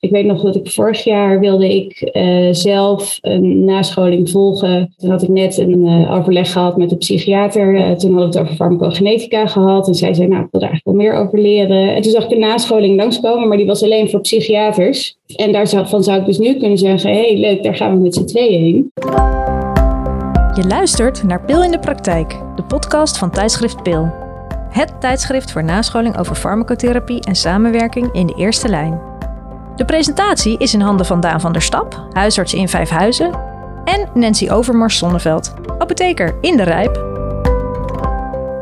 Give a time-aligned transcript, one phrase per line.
[0.00, 4.94] Ik weet nog dat ik vorig jaar wilde ik uh, zelf een nascholing volgen.
[4.96, 7.74] Toen had ik net een uh, overleg gehad met de psychiater.
[7.74, 9.88] Uh, toen hadden we het over farmacogenetica gehad.
[9.88, 11.94] En zij zei, nou, ik wil er eigenlijk wel meer over leren.
[11.94, 15.16] En toen zag ik een nascholing langskomen, maar die was alleen voor psychiaters.
[15.36, 18.24] En daarvan zou ik dus nu kunnen zeggen, hey, leuk, daar gaan we met z'n
[18.24, 18.92] tweeën heen.
[20.54, 24.08] Je luistert naar Pil in de Praktijk, de podcast van tijdschrift Pil.
[24.70, 29.09] Het tijdschrift voor nascholing over farmacotherapie en samenwerking in de eerste lijn.
[29.80, 33.32] De presentatie is in handen van Daan van der Stap, huisarts in Vijfhuizen,
[33.84, 36.96] en Nancy Overmars Zonneveld, apotheker in de Rijp.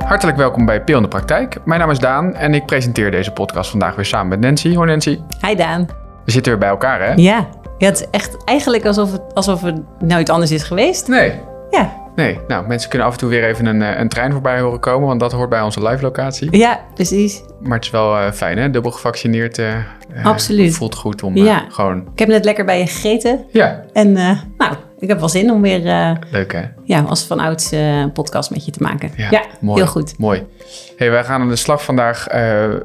[0.04, 1.58] Hartelijk welkom bij Pil in de Praktijk.
[1.64, 4.74] Mijn naam is Daan en ik presenteer deze podcast vandaag weer samen met Nancy.
[4.74, 5.20] Hoi Nancy.
[5.46, 5.86] Hi Daan.
[6.24, 7.12] We zitten weer bij elkaar hè?
[7.12, 7.46] Ja,
[7.78, 11.08] ja het is echt eigenlijk alsof het, alsof het nou iets anders is geweest.
[11.08, 11.40] Nee.
[11.70, 14.60] Ja, Nee, nou, mensen kunnen af en toe weer even een, eh, een trein voorbij
[14.60, 16.56] horen komen, want dat hoort bij onze live locatie.
[16.56, 17.42] Ja, precies.
[17.60, 18.70] Maar het is wel uh, fijn, hè?
[18.70, 19.58] Dubbel gevaccineerd.
[19.58, 19.74] Uh,
[20.24, 20.74] Absoluut.
[20.74, 21.64] Voelt goed om ja.
[21.68, 22.08] gewoon...
[22.12, 23.44] Ik heb net lekker bij je gegeten.
[23.52, 23.84] Ja.
[23.92, 25.80] En nou, ik heb wel zin om weer...
[26.30, 26.62] Leuk, hè?
[26.84, 29.10] Ja, als vanouds een podcast met je te maken.
[29.16, 30.18] Ja, ja mooi, heel goed.
[30.18, 30.46] Mooi.
[30.96, 32.26] Hey, wij gaan aan de slag vandaag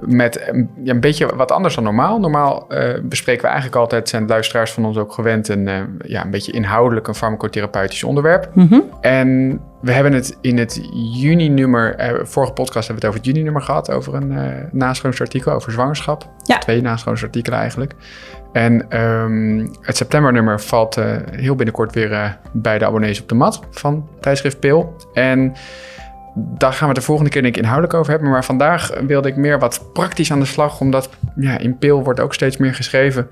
[0.02, 0.52] met
[0.84, 2.20] ja, een beetje wat anders dan normaal.
[2.20, 2.68] Normaal
[3.04, 5.70] bespreken we eigenlijk altijd, zijn luisteraars van ons ook gewend, een,
[6.06, 8.50] ja, een beetje inhoudelijk een farmacotherapeutisch onderwerp.
[8.54, 8.84] Mm -hmm.
[9.02, 13.26] En we hebben het in het juni-nummer, eh, vorige podcast hebben we het over het
[13.26, 16.30] juni-nummer gehad, over een uh, nascholingsartikel over zwangerschap.
[16.44, 16.58] Ja.
[16.58, 17.94] Twee nascholingsartikelen eigenlijk.
[18.54, 23.36] En um, het septembernummer valt uh, heel binnenkort weer uh, bij de abonnees op de
[23.36, 24.96] mat van tijdschrift Pil.
[25.14, 25.54] En
[26.36, 28.30] daar gaan we het de volgende keer denk ik inhoudelijk over hebben.
[28.30, 32.20] Maar vandaag wilde ik meer wat praktisch aan de slag, omdat ja, in Pil wordt
[32.20, 33.30] ook steeds meer geschreven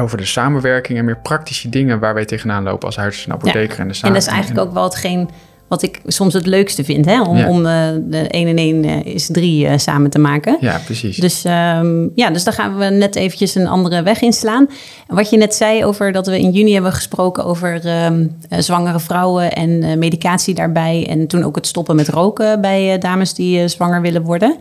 [0.00, 3.76] over de samenwerking en meer praktische dingen waar wij tegenaan lopen als huisarts en apotheker.
[3.76, 3.82] Ja.
[3.82, 5.28] En, de en dat is eigenlijk ook wel hetgeen
[5.68, 7.22] wat ik soms het leukste vind, hè?
[7.22, 7.48] om, ja.
[7.48, 10.56] om uh, de 1 en 1 uh, is 3 uh, samen te maken.
[10.60, 11.16] Ja, precies.
[11.16, 14.68] Dus, um, ja, dus daar gaan we net eventjes een andere weg inslaan.
[15.06, 19.52] Wat je net zei over dat we in juni hebben gesproken over um, zwangere vrouwen
[19.52, 21.06] en medicatie daarbij.
[21.08, 24.56] En toen ook het stoppen met roken bij dames die zwanger willen worden.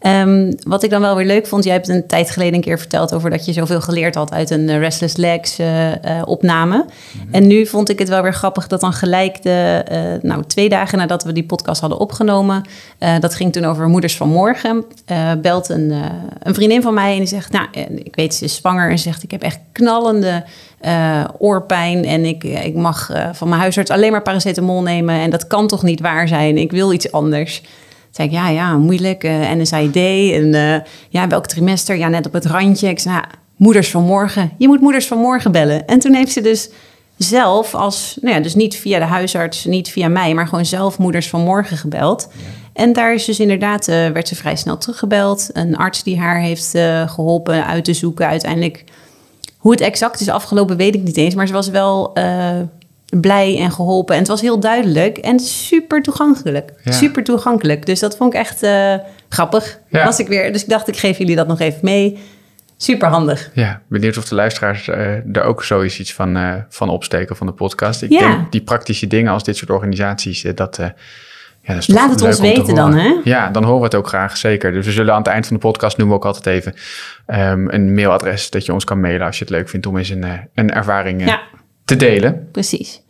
[0.00, 2.78] Um, wat ik dan wel weer leuk vond, jij hebt een tijd geleden een keer
[2.78, 6.76] verteld over dat je zoveel geleerd had uit een uh, Restless Legs uh, uh, opname.
[6.76, 7.32] Mm -hmm.
[7.34, 10.98] En nu vond ik het wel weer grappig dat dan gelijk de, nou, twee dagen
[10.98, 12.62] nadat we die podcast hadden opgenomen,
[13.20, 14.84] dat ging toen over Moeders van Morgen,
[15.42, 15.92] belt een,
[16.42, 17.66] een vriendin van mij en die zegt, nou,
[18.04, 20.44] ik weet ze is zwanger en zegt, ik heb echt knallende
[21.38, 25.66] oorpijn en ik, ik mag van mijn huisarts alleen maar paracetamol nemen en dat kan
[25.66, 27.62] toch niet waar zijn, ik wil iets anders
[28.16, 29.24] zei ik, ja, ja, moeilijk.
[29.24, 29.96] Uh, NSAID
[30.32, 30.76] en uh,
[31.08, 31.96] ja, welk trimester?
[31.96, 32.88] Ja, net op het randje.
[32.88, 34.52] Ik zei, nou, moeders van morgen.
[34.58, 35.86] Je moet moeders van morgen bellen.
[35.86, 36.70] En toen heeft ze dus
[37.16, 40.98] zelf als, nou ja, dus niet via de huisarts, niet via mij, maar gewoon zelf
[40.98, 42.28] moeders van morgen gebeld.
[42.32, 42.44] Ja.
[42.72, 45.50] En daar is dus inderdaad, uh, werd ze vrij snel teruggebeld.
[45.52, 46.70] Een arts die haar heeft
[47.06, 48.26] geholpen uit te zoeken.
[48.26, 48.84] Uiteindelijk,
[49.56, 51.34] hoe het exact is afgelopen, weet ik niet eens.
[51.34, 52.12] Maar ze was wel
[53.20, 54.14] blij en geholpen.
[54.14, 56.72] En het was heel duidelijk en super toegankelijk.
[56.84, 56.92] Ja.
[56.92, 57.86] Super toegankelijk.
[57.86, 58.94] Dus dat vond ik echt uh,
[59.28, 59.78] grappig.
[59.88, 60.04] Ja.
[60.04, 60.52] Was ik weer.
[60.52, 62.18] Dus ik dacht, ik geef jullie dat nog even mee.
[62.76, 63.50] Super handig.
[63.54, 67.46] Ja, benieuwd of de luisteraars uh, er ook zoiets iets van, uh, van opsteken van
[67.46, 68.02] de podcast.
[68.02, 68.18] Ik Ja.
[68.18, 70.94] denk die praktische dingen als dit soort organisaties, dat, ja,
[71.66, 73.14] dat is Laat het ons weten dan, hè?
[73.24, 74.72] Ja, dan horen we het ook graag, zeker.
[74.72, 76.74] Dus we zullen aan het eind van de podcast noemen we ook altijd even
[77.50, 80.08] um, een mailadres dat je ons kan mailen als je het leuk vindt om eens
[80.08, 80.24] een,
[80.54, 81.40] een ervaring Ja.
[81.86, 82.48] Te delen.
[82.52, 83.04] Precies.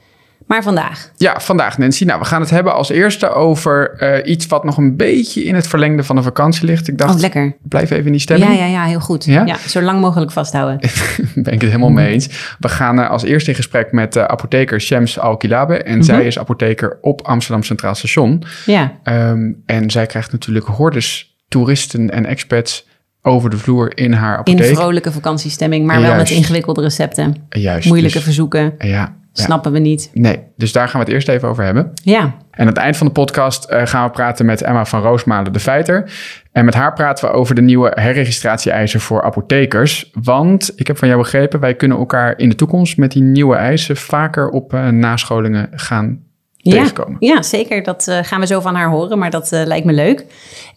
[0.47, 1.11] Maar vandaag.
[1.17, 2.05] Ja, vandaag Nancy.
[2.05, 5.55] Nou, we gaan het hebben als eerste over uh, iets wat nog een beetje in
[5.55, 6.89] het verlengde van de vakantie ligt.
[6.89, 7.57] Ik dacht, Oh, lekker.
[7.63, 8.47] blijf even in die stelling.
[8.47, 9.25] Ja, ja, ja, heel goed.
[9.25, 9.45] Ja?
[9.45, 9.57] Ja?
[9.69, 10.79] zo lang mogelijk vasthouden.
[11.35, 12.57] ben ik het helemaal mee eens.
[12.59, 15.83] We gaan uh, als eerste in gesprek met uh, apotheker Shams Al-Kilabe.
[15.83, 16.03] En Mhm.
[16.05, 18.43] zij is apotheker op Amsterdam Centraal Station.
[18.67, 22.87] Ja, Um, en zij krijgt natuurlijk hordes toeristen en expats
[23.27, 24.77] over de vloer in haar in apotheek.
[24.77, 27.35] vrolijke vakantiestemming, maar wel met ingewikkelde recepten.
[27.49, 27.87] Juist.
[27.89, 29.15] Moeilijke dus- verzoeken, Ja, ja.
[29.33, 30.11] snappen we niet.
[30.13, 31.91] Nee, dus daar gaan we het eerst even over hebben.
[31.95, 35.03] Ja, En aan het eind van de podcast uh, gaan we praten met Emma van
[35.03, 36.11] Roosmalen de Feiter.
[36.53, 40.11] En met haar praten we over de nieuwe herregistratie-eisen voor apothekers.
[40.23, 43.57] Want ik heb van jou begrepen, wij kunnen elkaar in de toekomst met die nieuwe
[43.57, 46.25] eisen vaker op uh, nascholingen gaan
[46.75, 47.17] ja, tegenkomen.
[47.21, 47.83] ja, zeker.
[47.83, 50.25] Dat uh, gaan we zo van haar horen, maar dat uh, lijkt me leuk.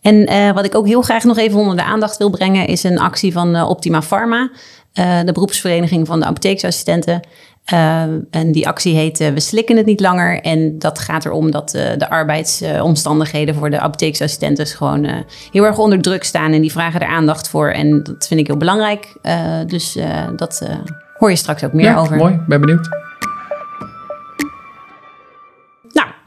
[0.01, 2.83] En uh, wat ik ook heel graag nog even onder de aandacht wil brengen, is
[2.83, 4.51] een actie van Optima Pharma,
[4.93, 7.27] de beroepsvereniging van de apotheeksassistenten.
[8.31, 10.41] En die actie heet We slikken het niet langer.
[10.41, 16.23] En dat gaat erom dat de arbeidsomstandigheden voor de apotheeksassistenten gewoon heel erg onder druk
[16.23, 16.51] staan.
[16.51, 17.69] En die vragen er aandacht voor.
[17.69, 19.17] En dat vind ik heel belangrijk.
[19.67, 19.97] dus
[20.35, 20.67] dat
[21.17, 22.15] hoor je straks ook meer ja, over.
[22.15, 22.89] Mooi, ben benieuwd.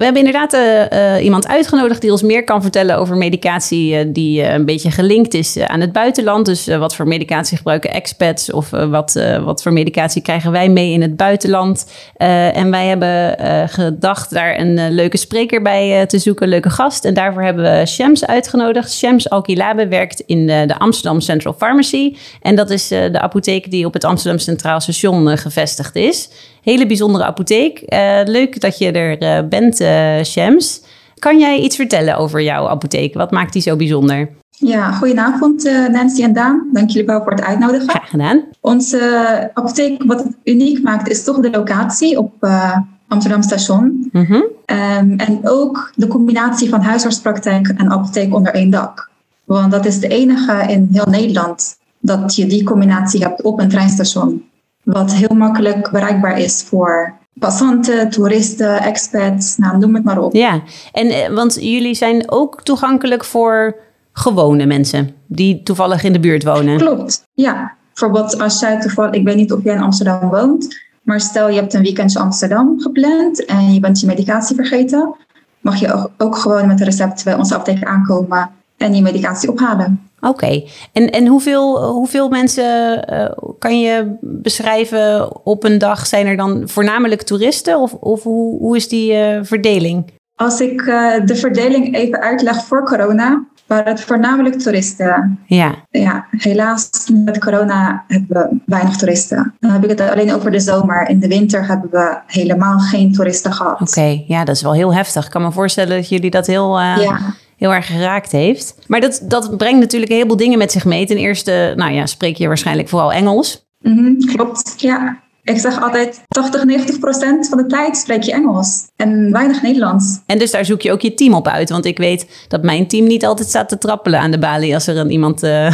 [0.03, 0.55] We hebben inderdaad
[0.93, 5.59] uh, iemand uitgenodigd die ons meer kan vertellen over medicatie die een beetje gelinkt is
[5.59, 6.47] aan het buitenland.
[6.47, 11.03] Dus wat voor medicatie gebruiken expats of wat, wat voor medicatie krijgen wij mee in
[11.03, 11.91] het buitenland.
[12.17, 13.39] en wij hebben
[13.69, 17.05] gedacht daar een leuke spreker bij te zoeken, leuke gast.
[17.05, 18.93] En daarvoor hebben we Shams uitgenodigd.
[18.93, 22.17] Shams Alkilabe werkt in de Amsterdam Central Pharmacy.
[22.41, 26.29] En dat is de apotheek die op het Amsterdam Centraal Station gevestigd is.
[26.63, 27.83] Hele bijzondere apotheek.
[28.25, 29.81] leuk dat je er bent
[30.25, 30.83] Shams.
[31.19, 33.15] Kan jij iets vertellen over jouw apotheek?
[33.15, 34.29] Wat maakt die zo bijzonder?
[34.51, 36.69] Ja, goedenavond uh, Nancy en Daan.
[36.73, 37.89] Dank jullie wel voor het uitnodigen.
[37.89, 38.45] Graag gedaan.
[38.61, 42.77] Onze apotheek, wat het uniek maakt, is toch de locatie op uh,
[43.09, 44.09] Amsterdam Station.
[44.13, 44.41] Mhm.
[44.65, 49.11] Ehm, en ook de combinatie van huisartspraktijk en apotheek onder één dak.
[49.45, 53.69] Want dat is de enige in heel Nederland dat je die combinatie hebt op een
[53.69, 54.45] treinstation.
[54.83, 60.35] Wat heel makkelijk bereikbaar is voor passanten, toeristen, expats, nou, noem het maar op.
[60.35, 60.63] Ja,
[60.93, 63.77] en eh, want jullie zijn ook toegankelijk voor
[64.13, 66.77] gewone mensen die toevallig in de buurt wonen.
[66.77, 67.75] Klopt, ja.
[67.89, 71.61] Bijvoorbeeld als jij toevallig, ik weet niet of jij in Amsterdam woont, maar stel je
[71.61, 75.15] hebt een weekendje Amsterdam gepland en je bent je medicatie vergeten,
[75.61, 80.11] mag je ook gewoon met een recept bij onze apotheek aankomen en je medicatie ophalen.
[80.29, 86.07] Oké, en, en hoeveel, hoeveel mensen uh, kan je beschrijven op een dag?
[86.07, 90.11] Zijn er dan voornamelijk toeristen of, of hoe, hoe is die uh, verdeling?
[90.35, 95.39] Als ik uh, de verdeling even uitleg voor corona, waren het voornamelijk toeristen.
[95.47, 95.75] Ja.
[95.91, 96.91] Ja, helaas
[97.25, 99.55] met corona hebben we weinig toeristen.
[99.61, 101.09] Dan heb ik het alleen over de zomer.
[101.09, 103.81] In de winter hebben we helemaal geen toeristen gehad.
[103.81, 105.25] Oké, ja, dat is wel heel heftig.
[105.25, 106.81] Ik kan me voorstellen dat jullie dat heel...
[106.81, 107.19] Ja
[107.63, 108.75] heel erg geraakt heeft.
[108.87, 111.07] Maar dat, dat brengt natuurlijk een heleboel dingen met zich mee.
[111.07, 113.67] Ten eerste, nou ja, spreek je waarschijnlijk vooral Engels.
[113.79, 115.21] Mm klopt, ja.
[115.45, 120.21] Ik zeg altijd 80, 90 procent van de tijd spreek je Engels en weinig Nederlands.
[120.27, 121.71] En dus daar zoek je ook je team op uit.
[121.71, 124.87] Want ik weet dat mijn team niet altijd staat te trappelen aan de balie als
[124.87, 125.73] er een iemand uh,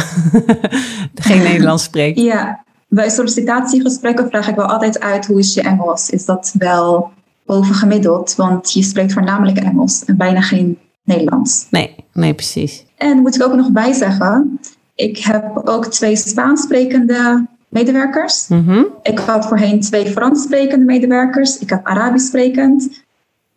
[1.15, 2.19] geen Nederlands spreekt.
[2.19, 6.09] Ja, bij sollicitatiegesprekken vraag ik wel altijd uit hoe is je Engels?
[6.09, 7.11] Is dat wel
[7.45, 8.35] bovengemiddeld?
[8.35, 10.77] Want je spreekt voornamelijk Engels en bijna geen
[11.09, 11.67] Nederlands.
[11.69, 12.85] Nee, nee, precies.
[12.97, 14.59] En moet ik ook nog bij zeggen,
[14.95, 18.47] ik heb ook twee Spaans sprekende medewerkers.
[18.47, 21.59] Mm Ik had voorheen twee Frans sprekende medewerkers.
[21.59, 23.03] Ik heb Arabisch sprekend.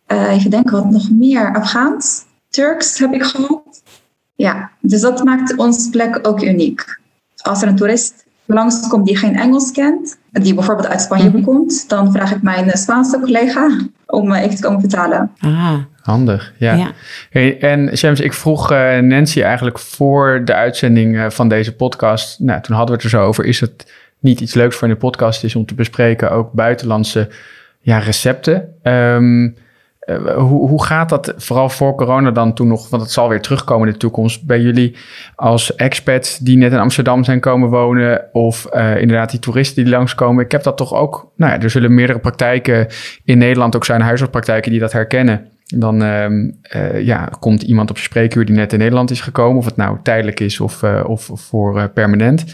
[0.07, 1.55] Uh, even denken wat nog meer.
[1.55, 3.83] Afghaans, Turks heb ik gehad.
[4.35, 6.99] Ja, dus dat maakt onze plek ook uniek.
[7.41, 11.43] Als er een toerist langskomt die geen Engels kent, die bijvoorbeeld uit Spanje mhm.
[11.43, 15.31] komt, dan vraag ik mijn Spaanse collega om uh, even te komen vertalen.
[15.39, 15.77] Ah.
[16.03, 16.91] Handig, ja.
[17.29, 22.39] Hey, en Shams, ik vroeg uh, Nancy eigenlijk voor de uitzending uh, van deze podcast.
[22.39, 23.45] Nou, toen hadden we het er zo over.
[23.45, 27.29] Is het niet iets leuks voor in de podcast is om te bespreken ook buitenlandse
[27.79, 28.73] ja, recepten?
[28.83, 29.55] Um,
[30.05, 32.89] uh, hoe, hoe gaat dat vooral voor corona dan toen nog?
[32.89, 34.45] Want het zal weer terugkomen in de toekomst.
[34.45, 34.95] Bij jullie
[35.35, 38.25] als expats die net in Amsterdam zijn komen wonen.
[38.31, 40.43] Of uh, inderdaad die toeristen die langskomen.
[40.45, 41.31] Ik heb dat toch ook.
[41.35, 42.87] Nou ja, er zullen meerdere praktijken
[43.23, 47.97] in Nederland ook zijn huisartspraktijken die dat herkennen dan um, uh, ja, komt iemand op
[47.97, 49.57] spreekuur die net in Nederland is gekomen.
[49.57, 52.45] Of het nou tijdelijk is of, uh, of voor uh, permanent.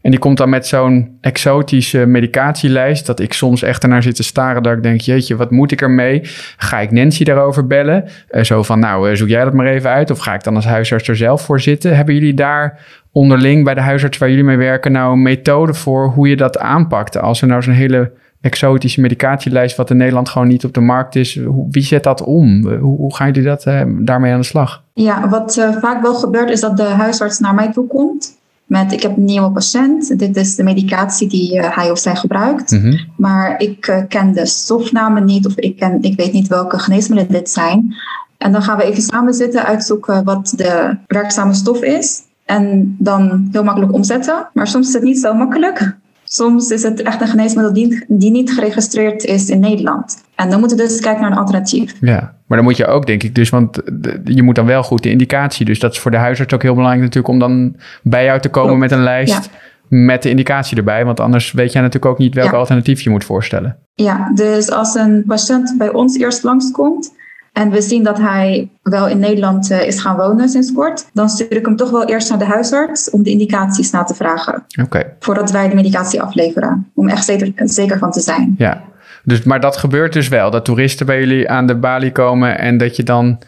[0.00, 3.06] En die komt dan met zo'n exotische medicatielijst.
[3.06, 4.62] Dat ik soms echt ernaar zit te staren.
[4.62, 6.20] Dat ik denk, jeetje, wat moet ik ermee?
[6.56, 8.08] Ga ik Nancy daarover bellen?
[8.42, 10.10] zo van, nou, zoek jij dat maar even uit.
[10.10, 11.96] Of ga ik dan als huisarts er zelf voor zitten?
[11.96, 12.80] Hebben jullie daar
[13.12, 14.92] onderling bij de huisarts waar jullie mee werken...
[14.92, 17.18] nou een methode voor hoe je dat aanpakt?
[17.18, 18.12] Als er nou zo'n hele
[18.44, 21.40] exotische medicatielijst, wat in Nederland gewoon niet op de markt is.
[21.70, 22.68] Wie zet dat om?
[22.68, 24.82] Hoe, hoe gaan jullie dat, uh, daarmee aan de slag?
[24.92, 28.92] Ja, wat uh, vaak wel gebeurt is dat de huisarts naar mij toe komt met
[28.92, 32.70] ik heb een nieuwe patiënt, dit is de medicatie die uh, hij of zij gebruikt,
[32.70, 33.00] mm -hmm.
[33.16, 37.50] maar ik ken de stofnamen niet of ik, ken, ik weet niet welke geneesmiddelen dit
[37.50, 37.94] zijn.
[38.38, 43.48] En dan gaan we even samen zitten, uitzoeken wat de werkzame stof is en dan
[43.52, 44.48] heel makkelijk omzetten.
[44.52, 45.96] Maar soms is het niet zo makkelijk.
[46.24, 50.22] Soms is het echt een geneesmiddel die, die niet geregistreerd is in Nederland.
[50.34, 51.94] En dan moeten we dus kijken naar een alternatief.
[52.00, 53.80] Ja, maar dan moet je ook, denk ik, dus, want
[54.24, 55.66] je moet dan wel goed de indicatie.
[55.66, 58.48] Dus dat is voor de huisarts ook heel belangrijk natuurlijk om dan bij jou te
[58.48, 59.50] komen met een lijst.
[59.88, 63.24] Met de indicatie erbij, want anders weet jij natuurlijk ook niet welk alternatief je moet
[63.24, 63.76] voorstellen.
[63.94, 67.12] Ja, dus als een patiënt bij ons eerst langskomt,
[67.54, 71.06] en we zien dat hij wel in Nederland uh, is gaan wonen sinds kort.
[71.12, 74.14] Dan stuur ik hem toch wel eerst naar de huisarts om de indicaties na te
[74.14, 74.64] vragen.
[74.82, 75.12] Oké.
[75.18, 76.90] Voordat wij de medicatie afleveren.
[76.94, 78.54] Om echt zeker, zeker van te zijn.
[78.58, 78.82] Ja,
[79.24, 80.50] dus, maar dat gebeurt dus wel.
[80.50, 83.38] Dat toeristen bij jullie aan de balie komen en dat je dan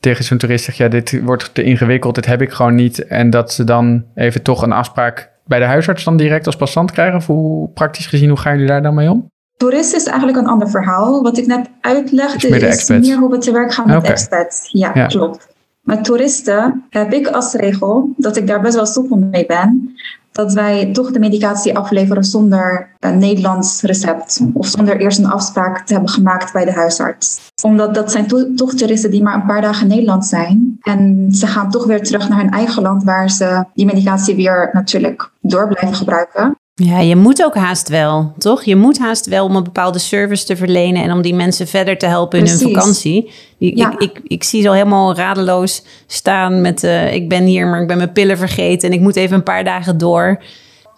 [0.00, 0.78] tegen zo'n toerist zegt...
[0.78, 3.06] ja, dit wordt te ingewikkeld, dit heb ik gewoon niet.
[3.06, 6.90] En dat ze dan even toch een afspraak bij de huisarts dan direct als passant
[6.90, 7.16] krijgen?
[7.16, 9.30] Of hoe praktisch gezien, hoe gaan jullie daar dan mee om?
[9.56, 11.22] Toerist is eigenlijk een ander verhaal.
[11.22, 14.10] Wat ik net uitlegde is, meer hoe we te werk gaan met okay.
[14.10, 14.68] expats.
[14.72, 15.54] Ja, ja, klopt.
[15.80, 19.96] Met toeristen heb ik als regel dat ik daar best wel soepel mee ben
[20.36, 25.86] dat wij toch de medicatie afleveren zonder een Nederlands recept of zonder eerst een afspraak
[25.86, 27.50] te hebben gemaakt bij de huisarts.
[27.62, 31.46] Omdat dat zijn toch toeristen die maar een paar dagen in Nederland zijn en ze
[31.46, 35.68] gaan toch weer terug naar hun eigen land waar ze die medicatie weer natuurlijk door
[35.68, 36.56] blijven gebruiken.
[36.82, 38.62] Ja, je moet ook haast wel, toch?
[38.62, 41.98] Je moet haast wel om een bepaalde service te verlenen en om die mensen verder
[41.98, 43.32] te helpen in hun vakantie.
[43.58, 47.80] Ik, ik, ik, zie ze al helemaal radeloos staan met uh, ik ben hier, maar
[47.80, 50.42] ik ben mijn pillen vergeten en ik moet even een paar dagen door.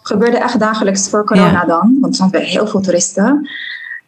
[0.01, 3.49] Gebeurde echt dagelijks voor corona dan, want er zijn heel veel toeristen.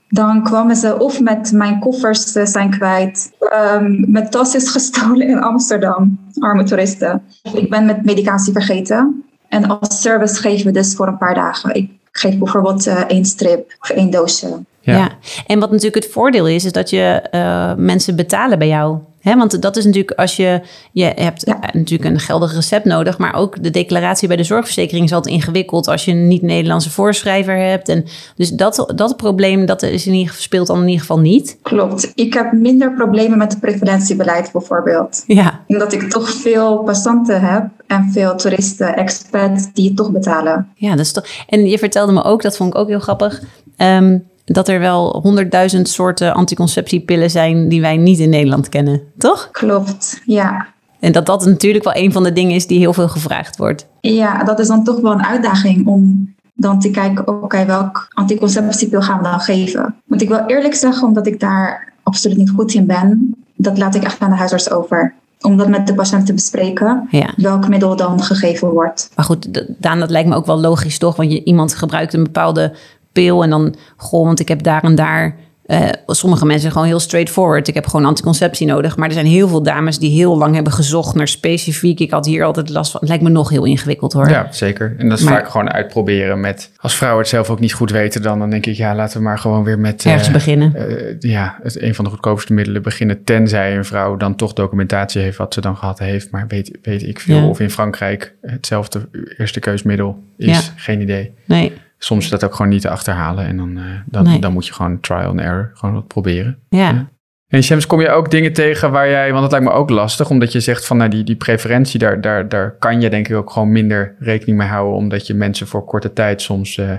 [0.10, 3.32] Dan kwamen ze of met mijn koffers eh, zijn kwijt,
[3.76, 7.24] um, mijn tas is gestolen in Amsterdam, arme toeristen.
[7.54, 9.24] Ik ben met medicatie vergeten.
[9.52, 11.76] En als service geven we dus voor een paar dagen.
[11.76, 14.64] Ik geef bijvoorbeeld uh, één strip of één doosje.
[14.80, 15.10] Ja.
[15.48, 18.98] en wat natuurlijk het voordeel is, is dat je uh, mensen betalen bij jou.
[19.22, 20.62] He, want dat is natuurlijk als je,
[20.92, 25.14] je hebt natuurlijk een geldig recept nodig, maar ook de declaratie bij de zorgverzekering is
[25.14, 27.90] altijd ingewikkeld als je een niet-Nederlandse voorschrijver hebt.
[27.90, 31.20] En dus dat, dat probleem dat is in ieder geval, speelt dan in ieder geval
[31.20, 31.58] niet.
[31.62, 32.12] Klopt.
[32.16, 35.24] Ik heb minder problemen met het preferentiebeleid bijvoorbeeld.
[35.28, 35.60] Ja.
[35.68, 40.68] Omdat ik toch veel passanten heb en veel toeristen, expats die het toch betalen.
[40.76, 41.26] Ja, dat is toch.
[41.48, 43.42] En je vertelde me ook, dat vond ik ook heel grappig.
[43.78, 49.50] Um, dat er wel honderdduizend soorten anticonceptiepillen zijn die wij niet in Nederland kennen, toch?
[49.52, 50.68] Klopt, ja.
[51.00, 53.88] En dat dat natuurlijk wel een van de dingen is die heel veel gevraagd wordt.
[54.02, 59.02] Ja, dat is dan toch wel een uitdaging om dan te kijken, oké, welk anticonceptiepil
[59.02, 59.96] gaan we dan geven?
[60.06, 63.96] Moet ik wel eerlijk zeggen, omdat ik daar absoluut niet goed in ben, dat laat
[63.96, 67.96] ik echt aan de huisarts over om dat met de patiënt te bespreken, welk middel
[67.96, 69.12] dan gegeven wordt.
[69.16, 71.16] Maar goed, Daan, dat lijkt me ook wel logisch toch?
[71.16, 72.74] Want je, iemand gebruikt een bepaalde
[73.12, 75.36] pil en dan, goh, want ik heb daar en daar
[75.72, 77.68] uh, sommige mensen gewoon heel straightforward.
[77.68, 78.98] Ik heb gewoon anticonceptie nodig.
[78.98, 82.00] Maar er zijn heel veel dames die heel lang hebben gezocht naar specifiek.
[82.00, 83.00] Ik had hier altijd last van.
[83.00, 84.30] Het lijkt me nog heel ingewikkeld hoor.
[84.30, 84.96] Ja, zeker.
[84.98, 86.72] En dat is vaak gewoon uitproberen met.
[86.78, 89.24] Als vrouwen het zelf ook niet goed weten, dan, dan denk ik, ja, laten we
[89.24, 90.06] maar gewoon weer met.
[90.06, 90.74] Ergens uh, beginnen.
[90.76, 93.24] Uh, ja, het, een van de goedkoopste middelen beginnen.
[93.24, 96.32] Tenzij een vrouw dan toch documentatie heeft wat ze dan gehad heeft.
[96.32, 97.50] Maar weet, weet ik veel.
[97.50, 100.48] Of in Frankrijk hetzelfde eerste keusmiddel is.
[100.48, 100.74] Ja.
[100.76, 101.34] Geen idee.
[101.46, 103.46] Nee soms dat ook gewoon niet te achterhalen.
[103.46, 106.58] En dan, uh, dan, dan moet je gewoon trial and error gewoon wat proberen.
[106.70, 107.10] Ja.
[107.48, 110.30] En Shams, kom je ook dingen tegen waar jij, want dat lijkt me ook lastig,
[110.30, 113.36] omdat je zegt van nou, die, die preferentie, daar, daar, daar kan je denk ik
[113.36, 116.92] ook gewoon minder rekening mee houden, omdat je mensen voor korte tijd soms uh,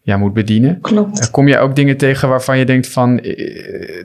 [0.00, 0.80] ja, moet bedienen.
[0.80, 1.20] Klopt.
[1.20, 3.16] Uh, kom je ook dingen tegen waarvan je denkt van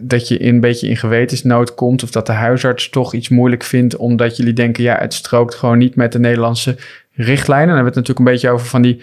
[0.02, 3.64] dat je in, een beetje in gewetensnood komt, of dat de huisarts toch iets moeilijk
[3.64, 6.78] vindt, omdat jullie denken, ja, het strookt gewoon niet met de Nederlandse
[7.12, 7.68] richtlijnen.
[7.68, 9.02] Dan hebben we het natuurlijk een beetje over van die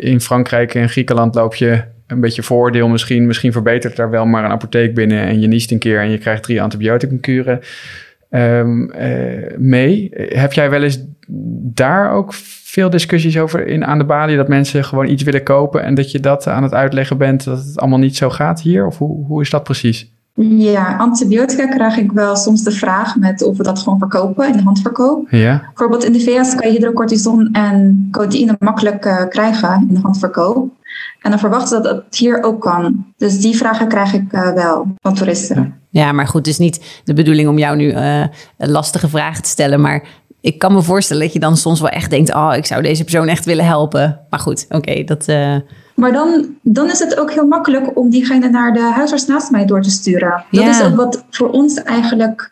[0.00, 3.26] in Frankrijk en Griekenland loop je een beetje voordeel misschien.
[3.26, 6.18] Misschien verbetert daar wel maar een apotheek binnen en je niest een keer en je
[6.18, 7.60] krijgt drie antibioticumkuren
[8.30, 8.90] um,
[9.58, 10.10] mee.
[10.14, 11.04] Heb jij wel eens
[11.72, 15.82] daar ook veel discussies over in aan de balie dat mensen gewoon iets willen kopen
[15.82, 18.86] en dat je dat aan het uitleggen bent dat het allemaal niet zo gaat hier?
[18.86, 20.12] Of hoe, hoe is dat precies?
[20.48, 24.52] Ja, antibiotica krijg ik wel soms de vraag met of we dat gewoon verkopen in
[24.52, 25.30] de handverkoop.
[25.30, 25.62] Ja.
[25.66, 30.70] Bijvoorbeeld in de VS kan je hydrocortison en codeïne makkelijk uh, krijgen in de handverkoop.
[31.20, 33.04] En dan verwachten dat het hier ook kan.
[33.16, 35.74] Dus die vragen krijg ik uh, wel van toeristen.
[35.90, 38.24] Ja, maar goed, het is niet de bedoeling om jou nu uh,
[38.56, 39.80] lastige vragen te stellen.
[39.80, 40.02] Maar
[40.40, 43.02] ik kan me voorstellen dat je dan soms wel echt denkt: oh, ik zou deze
[43.02, 44.20] persoon echt willen helpen.
[44.30, 45.26] Maar goed, oké, dat.
[46.00, 49.64] Maar dan, dan is het ook heel makkelijk om diegene naar de huisarts naast mij
[49.64, 50.44] door te sturen.
[50.50, 52.50] Dat is ook wat voor ons eigenlijk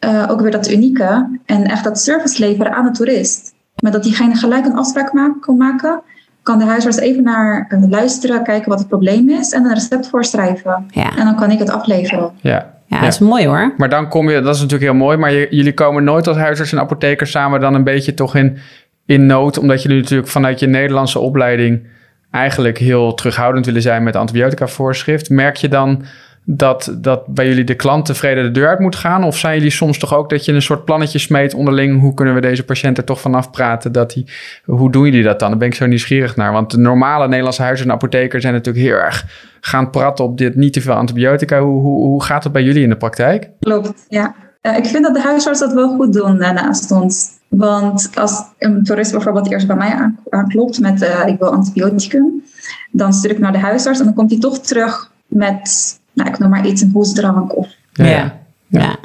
[0.00, 1.38] uh, ook weer dat unieke.
[1.46, 3.54] En echt dat service leveren aan de toerist.
[3.82, 6.00] Maar dat diegene gelijk een afspraak maak, kan maken,
[6.42, 10.08] kan de huisarts even naar uh, luisteren, kijken wat het probleem is en een recept
[10.08, 10.86] voorschrijven.
[10.90, 11.16] Ja.
[11.16, 12.30] En dan kan ik het afleveren.
[12.40, 12.70] Ja.
[12.86, 13.74] Ja, dat is mooi hoor.
[13.76, 16.72] Maar dan kom je, dat is natuurlijk heel mooi, maar jullie komen nooit als huisarts
[16.72, 18.58] en apotheker samen dan een beetje toch in,
[19.06, 21.86] in nood, omdat jullie natuurlijk vanuit je Nederlandse opleiding
[22.32, 25.30] eigenlijk heel terughoudend willen zijn met antibiotica voorschrift.
[25.30, 26.04] Merk je dan
[26.44, 29.24] dat, dat bij jullie de klant tevreden de deur uit moet gaan?
[29.24, 32.00] Of zijn jullie soms toch ook dat je een soort plannetje smeet onderling?
[32.00, 33.92] Hoe kunnen we deze patiënt er toch vanaf praten?
[33.92, 34.26] Dat die,
[34.64, 35.50] hoe doen jullie dat dan?
[35.50, 36.52] Daar ben ik zo nieuwsgierig naar.
[36.52, 39.26] Want de normale Nederlandse huizen en apotheker zijn natuurlijk heel erg
[39.60, 41.60] gaan praten op dit niet te veel antibiotica.
[41.60, 43.50] Hoe, hoe, hoe gaat het bij jullie in de praktijk?
[43.60, 44.34] Klopt, ja.
[44.76, 47.40] Ik vind dat de huisarts dat wel goed doen naast ons.
[47.56, 52.42] Want als een toerist bijvoorbeeld eerst bij mij aanklopt met uh, ik wil antibioticum,
[52.90, 56.38] dan stuur ik naar de huisarts en dan komt hij toch terug met, nou, ik
[56.38, 57.68] noem maar iets, een hoestdrank of...
[57.92, 58.04] Ja.
[58.04, 58.34] ja.
[58.68, 58.96] ja.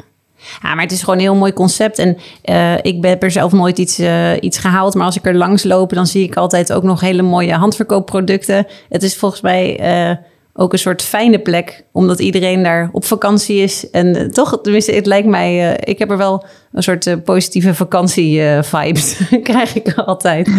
[0.62, 1.98] Ja, maar het is gewoon een heel mooi concept.
[1.98, 4.94] En uh, ik heb er zelf nooit iets, uh, iets gehaald.
[4.94, 8.66] Maar als ik er langs loop, dan zie ik altijd ook nog hele mooie handverkoopproducten.
[8.88, 10.16] Het is volgens mij uh,
[10.60, 13.90] ook een soort fijne plek, omdat iedereen daar op vakantie is.
[13.90, 17.14] En uh, toch, tenminste, het lijkt mij, uh, ik heb er wel een soort uh,
[17.24, 20.50] positieve vakantie-vibes, krijg ik altijd.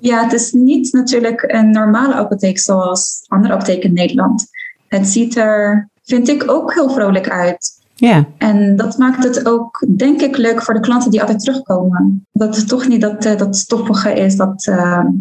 [0.00, 4.46] Ja, het is niet natuurlijk een normale apotheek zoals andere apotheken in Nederland.
[4.88, 7.78] Het ziet er, vind ik, ook heel vrolijk uit.
[7.94, 8.26] Ja.
[8.38, 12.26] En dat maakt het ook, denk ik, leuk voor de klanten die altijd terugkomen.
[12.32, 14.72] Dat het toch niet dat, dat stoffige is, dat,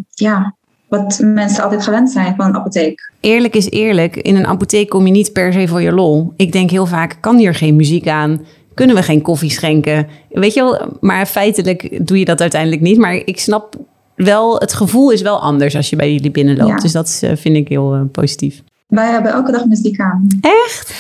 [0.10, 0.56] ja,
[0.90, 3.12] wat mensen altijd gewend zijn van een apotheek.
[3.20, 6.34] Eerlijk is eerlijk, in een apotheek kom je niet per se voor je lol.
[6.36, 8.42] Ik denk heel vaak, kan hier geen muziek aan?
[8.74, 10.08] Kunnen we geen koffie schenken?
[10.30, 12.98] Weet je wel, maar feitelijk doe je dat uiteindelijk niet.
[12.98, 13.76] Maar ik snap
[14.16, 16.70] wel, het gevoel is wel anders als je bij jullie binnenloopt.
[16.70, 16.78] Ja.
[16.78, 18.64] Dus dat uh, vind ik heel uh, positief.
[18.88, 20.28] Wij hebben elke dag muziek aan.
[20.42, 20.94] Echt?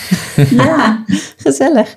[0.50, 1.04] Ja.
[1.46, 1.94] Gezellig.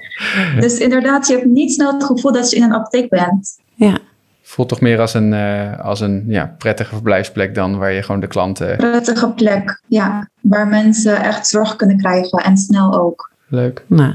[0.60, 3.58] Dus inderdaad, je hebt niet snel het gevoel dat je in een apotheek bent.
[3.74, 3.98] Ja
[4.42, 8.20] voelt toch meer als een, uh, als een ja, prettige verblijfsplek dan waar je gewoon
[8.20, 8.76] de klanten.
[8.76, 10.28] Prettige plek, ja.
[10.40, 13.30] Waar mensen echt zorg kunnen krijgen en snel ook.
[13.48, 13.84] Leuk.
[13.86, 14.14] Nou,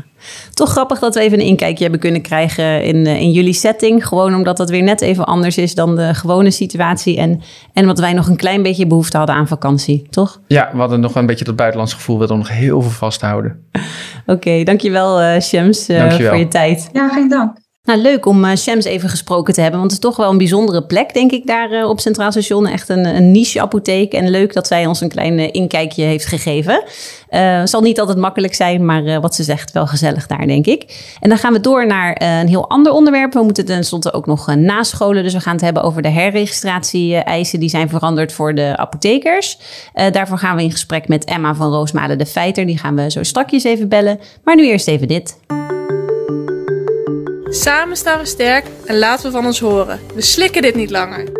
[0.53, 4.07] toch grappig dat we even een inkijkje hebben kunnen krijgen in, uh, in jullie setting.
[4.07, 7.17] Gewoon omdat dat weer net even anders is dan de gewone situatie.
[7.17, 7.41] En,
[7.73, 10.41] en omdat wij nog een klein beetje behoefte hadden aan vakantie, toch?
[10.47, 12.19] Ja, we hadden nog een beetje dat buitenlands gevoel.
[12.19, 13.59] We nog heel veel vast te houden.
[13.71, 16.29] Oké, okay, dankjewel uh, Shams dankjewel.
[16.29, 16.89] voor je tijd.
[16.93, 17.65] Ja, geen dank.
[17.87, 19.79] Nou, leuk om uh, Shams even gesproken te hebben.
[19.79, 22.67] Want het is toch wel een bijzondere plek, denk ik, daar uh, op Centraal Station.
[22.67, 24.13] Echt een, een niche-apotheek.
[24.13, 26.83] En leuk dat zij ons een klein uh, inkijkje heeft gegeven.
[27.63, 31.13] zal niet altijd makkelijk zijn, maar wat ze zegt, wel gezellig daar, denk ik.
[31.19, 33.33] En dan gaan we door naar een heel ander onderwerp.
[33.33, 35.23] We moeten tenslotte ook nog nascholen.
[35.23, 37.59] Dus we gaan het hebben over de herregistratie-eisen.
[37.59, 39.57] Die zijn veranderd voor de apothekers.
[40.11, 42.65] daarvoor gaan we in gesprek met Emma van Roosmalen de Feiter.
[42.65, 44.19] Die gaan we zo strakjes even bellen.
[44.43, 45.37] Maar nu eerst even dit.
[47.49, 49.99] Samen staan we sterk en laten we van ons horen.
[50.15, 51.36] We slikken dit niet langer.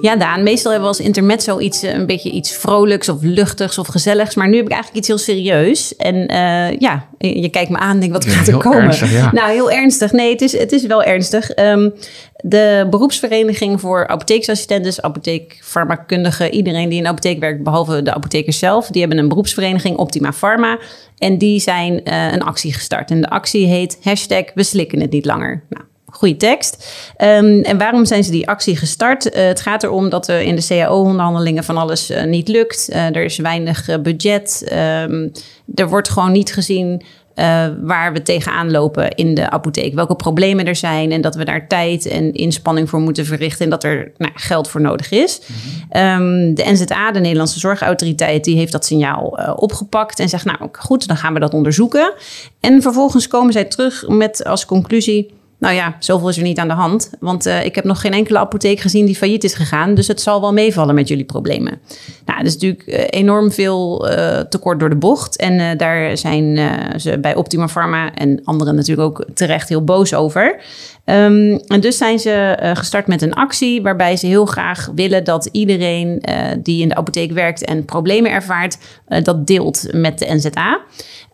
[0.00, 3.86] Ja, Daan, meestal hebben we als intermezzo iets, een beetje iets vrolijks of luchtigs of
[3.86, 4.34] gezelligs.
[4.34, 5.96] Maar nu heb ik eigenlijk iets heel serieus.
[5.96, 8.82] En uh, ja, je kijkt me aan en denkt, wat gaat er komen?
[8.82, 9.32] Ernstig, ja.
[9.32, 10.12] Nou, heel ernstig.
[10.12, 11.56] Nee, het is, het is wel ernstig.
[11.58, 11.94] Um,
[12.36, 18.58] de beroepsvereniging voor apotheeksassistenten, dus apotheekfarmakundigen, iedereen die in de apotheek werkt, behalve de apothekers
[18.58, 20.78] zelf, die hebben een beroepsvereniging, Optima Pharma.
[21.18, 23.10] En die zijn uh, een actie gestart.
[23.10, 25.62] En de actie heet hashtag we slikken het niet langer.
[25.68, 26.92] Nou, goede tekst.
[27.18, 29.26] Um, en waarom zijn ze die actie gestart?
[29.26, 32.88] Uh, het gaat erom dat er in de CAO-onderhandelingen van alles uh, niet lukt.
[32.90, 34.72] Uh, er is weinig budget.
[34.72, 35.32] Um,
[35.74, 37.02] er wordt gewoon niet gezien
[37.40, 39.94] uh, waar we tegenaan lopen in de apotheek.
[39.94, 43.70] Welke problemen er zijn en dat we daar tijd en inspanning voor moeten verrichten en
[43.70, 45.40] dat er nou, geld voor nodig is.
[45.40, 46.22] Mm-hmm.
[46.22, 50.58] Um, de NZA, de Nederlandse Zorgautoriteit, die heeft dat signaal uh, opgepakt en zegt: Nou
[50.72, 52.12] goed, dan gaan we dat onderzoeken.
[52.60, 55.38] En vervolgens komen zij terug met als conclusie.
[55.60, 57.10] Nou ja, zoveel is er niet aan de hand.
[57.18, 59.94] Want uh, ik heb nog geen enkele apotheek gezien die failliet is gegaan.
[59.94, 61.80] Dus het zal wel meevallen met jullie problemen.
[62.24, 65.36] Nou, dat is natuurlijk uh, enorm veel uh, tekort door de bocht.
[65.36, 66.58] En daar zijn
[67.00, 70.62] ze bij Optima Pharma en anderen natuurlijk ook terecht heel boos over.
[71.04, 75.48] Um, en dus zijn ze gestart met een actie waarbij ze heel graag willen dat
[75.52, 76.22] iedereen
[76.62, 78.78] die in de apotheek werkt en problemen ervaart,
[79.22, 80.80] dat deelt met de NZA.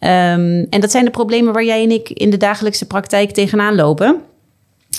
[0.01, 3.75] Um, en dat zijn de problemen waar jij en ik in de dagelijkse praktijk tegenaan
[3.75, 4.23] lopen.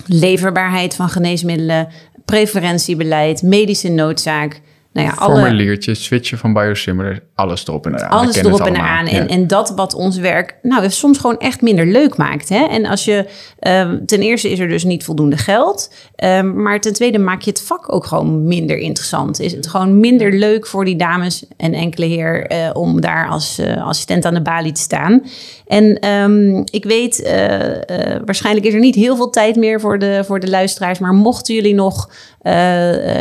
[0.06, 1.88] Leverbaarheid van geneesmiddelen,
[2.26, 4.62] preferentiebeleid, medische noodzaak.
[4.98, 8.10] Nou ja, Formuliertje, switchen van biosimilar, alles erop en eraan.
[8.10, 9.06] Alles erop en eraan.
[9.06, 9.12] Ja.
[9.12, 12.50] En, en dat wat ons werk nou, soms gewoon echt minder leuk maakt.
[12.50, 12.66] Hè?
[12.66, 13.26] En als je,
[13.60, 15.94] um, ten eerste is er dus niet voldoende geld.
[16.24, 19.40] Um, maar ten tweede maak je het vak ook gewoon minder interessant.
[19.40, 23.60] Is het gewoon minder leuk voor die dames en enkele heer uh, om daar als
[23.60, 25.24] uh, assistent aan de balie te staan.
[25.68, 27.30] En um, ik weet, uh,
[28.26, 31.00] waarschijnlijk is er niet heel veel tijd meer voor de, voor de luisteraars.
[31.00, 32.10] Maar mochten jullie nog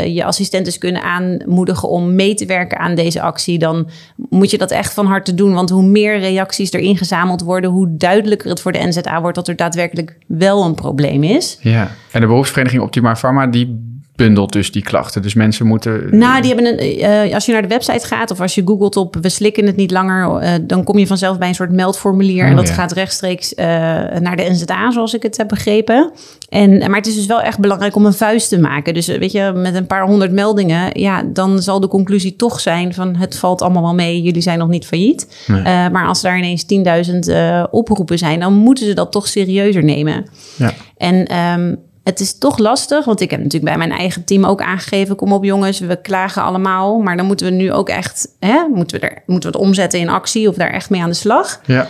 [0.07, 4.71] je assistentes kunnen aanmoedigen om mee te werken aan deze actie, dan moet je dat
[4.71, 5.55] echt van harte doen.
[5.55, 9.49] Want hoe meer reacties er ingezameld worden, hoe duidelijker het voor de NZA wordt dat
[9.49, 11.59] er daadwerkelijk wel een probleem is.
[11.61, 15.23] Ja, en de beroepsvereniging Optima Pharma, die bundelt dus die klachten.
[15.23, 16.19] Dus mensen moeten.
[16.19, 16.99] Nou, die hebben een.
[17.29, 19.77] Uh, als je naar de website gaat of als je googelt op we slikken het
[19.77, 22.45] niet langer, uh, dan kom je vanzelf bij een soort meldformulier.
[22.45, 22.75] Oh, en dat ja.
[22.75, 26.11] gaat rechtstreeks uh, naar de NZA, zoals ik het heb begrepen.
[26.49, 28.95] En, maar het is dus wel echt belangrijk om een vuist te maken.
[28.95, 32.95] Dus weet je, met een paar honderd meldingen, ja, dan zal de conclusie toch zijn
[32.95, 35.45] van het valt allemaal wel mee, jullie zijn nog niet failliet.
[35.47, 35.91] Nee.
[35.91, 36.65] maar als daar ineens
[37.11, 40.25] 10.000 oproepen zijn, dan moeten ze dat toch serieuzer nemen.
[40.57, 40.73] Ja.
[40.97, 44.61] En um, het is toch lastig, want ik heb natuurlijk bij mijn eigen team ook
[44.61, 46.99] aangegeven: kom op jongens, we klagen allemaal.
[46.99, 49.99] Maar dan moeten we nu ook echt, hè, moeten, we er, moeten we het omzetten
[49.99, 51.61] in actie of daar echt mee aan de slag.
[51.65, 51.89] Ja.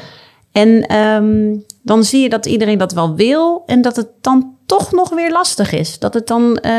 [0.53, 4.93] En um, dan zie je dat iedereen dat wel wil en dat het dan toch
[4.93, 5.99] nog weer lastig is.
[5.99, 6.71] Dat het dan, uh,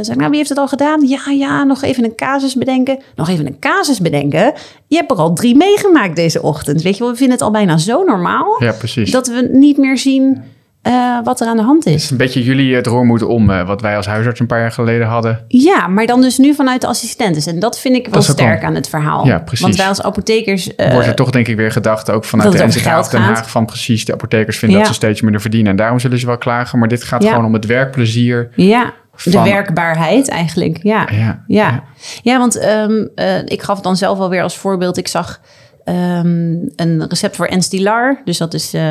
[0.00, 1.06] zeg nou, wie heeft het al gedaan?
[1.06, 2.98] Ja, ja, nog even een casus bedenken.
[3.14, 4.52] Nog even een casus bedenken.
[4.86, 6.82] Je hebt er al drie meegemaakt deze ochtend.
[6.82, 8.56] Weet je wel, we vinden het al bijna zo normaal.
[8.58, 9.10] Ja, precies.
[9.10, 10.42] Dat we niet meer zien
[10.86, 11.92] uh, wat er aan de hand is.
[11.92, 14.46] Het is een beetje jullie het roer moeten om, uh, wat wij als huisarts een
[14.46, 15.44] paar jaar geleden hadden.
[15.48, 17.46] Ja, maar dan dus nu vanuit de assistentes.
[17.46, 19.26] En dat vind ik wel sterk aan het verhaal.
[19.26, 19.64] Ja, precies.
[19.64, 20.70] Want wij als apothekers...
[20.76, 23.50] Uh, Wordt er toch denk ik weer gedacht, ook vanuit de NZH Den Haag...
[23.50, 24.84] van precies, de apothekers vinden ja.
[24.84, 25.70] dat ze steeds minder verdienen.
[25.70, 26.78] En daarom zullen ze wel klagen.
[26.78, 27.30] Maar dit gaat ja.
[27.30, 28.48] gewoon om het werkplezier.
[28.54, 29.32] Ja, van...
[29.32, 30.78] de werkbaarheid eigenlijk.
[30.82, 31.82] Ja, ja, ja.
[32.22, 32.38] ja.
[32.38, 33.10] want um,
[33.44, 34.96] ik gaf dan zelf alweer als voorbeeld.
[34.96, 35.40] Ik zag...
[35.88, 38.20] Um, een recept voor Enstilar.
[38.24, 38.74] Dus dat is...
[38.74, 38.82] Uh,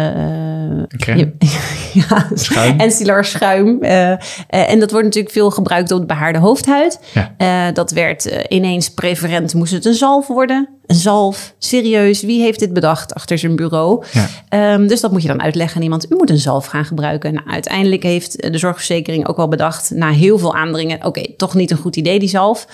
[2.10, 2.80] ja, schuim.
[2.80, 3.78] Enstilar schuim.
[3.82, 4.18] Uh, uh,
[4.50, 7.00] en dat wordt natuurlijk veel gebruikt op de behaarde hoofdhuid.
[7.38, 7.72] Ja.
[7.72, 10.70] dat werd ineens preferent, moest het een zalf worden.
[10.86, 14.06] Een zalf, serieus, wie heeft dit bedacht achter zijn bureau?
[14.12, 14.74] Ja.
[14.74, 16.12] Um, dus dat moet je dan uitleggen aan iemand.
[16.12, 17.34] U moet een zalf gaan gebruiken.
[17.34, 19.92] Nou, uiteindelijk heeft de zorgverzekering ook wel bedacht...
[19.94, 22.68] na heel veel aandringen, oké, toch niet een goed idee die zalf.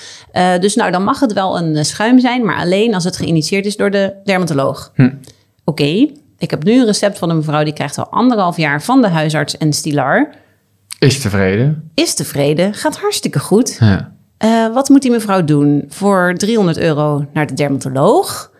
[0.60, 2.46] dus nou, dan mag het wel een schuim zijn...
[2.46, 4.92] maar alleen als het geïnitieerd is door de dermatoloog.
[4.96, 5.10] Hm.
[5.64, 6.08] Oké,
[6.41, 9.08] ik heb nu een recept van een mevrouw die krijgt al anderhalf jaar van de
[9.08, 10.30] huisarts en stilar.
[10.99, 11.91] Is tevreden.
[11.93, 13.77] Is tevreden, gaat hartstikke goed.
[13.80, 14.13] Ja.
[14.45, 15.86] Uh, wat moet die mevrouw doen?
[15.88, 18.51] Voor 300 euro naar de dermatoloog?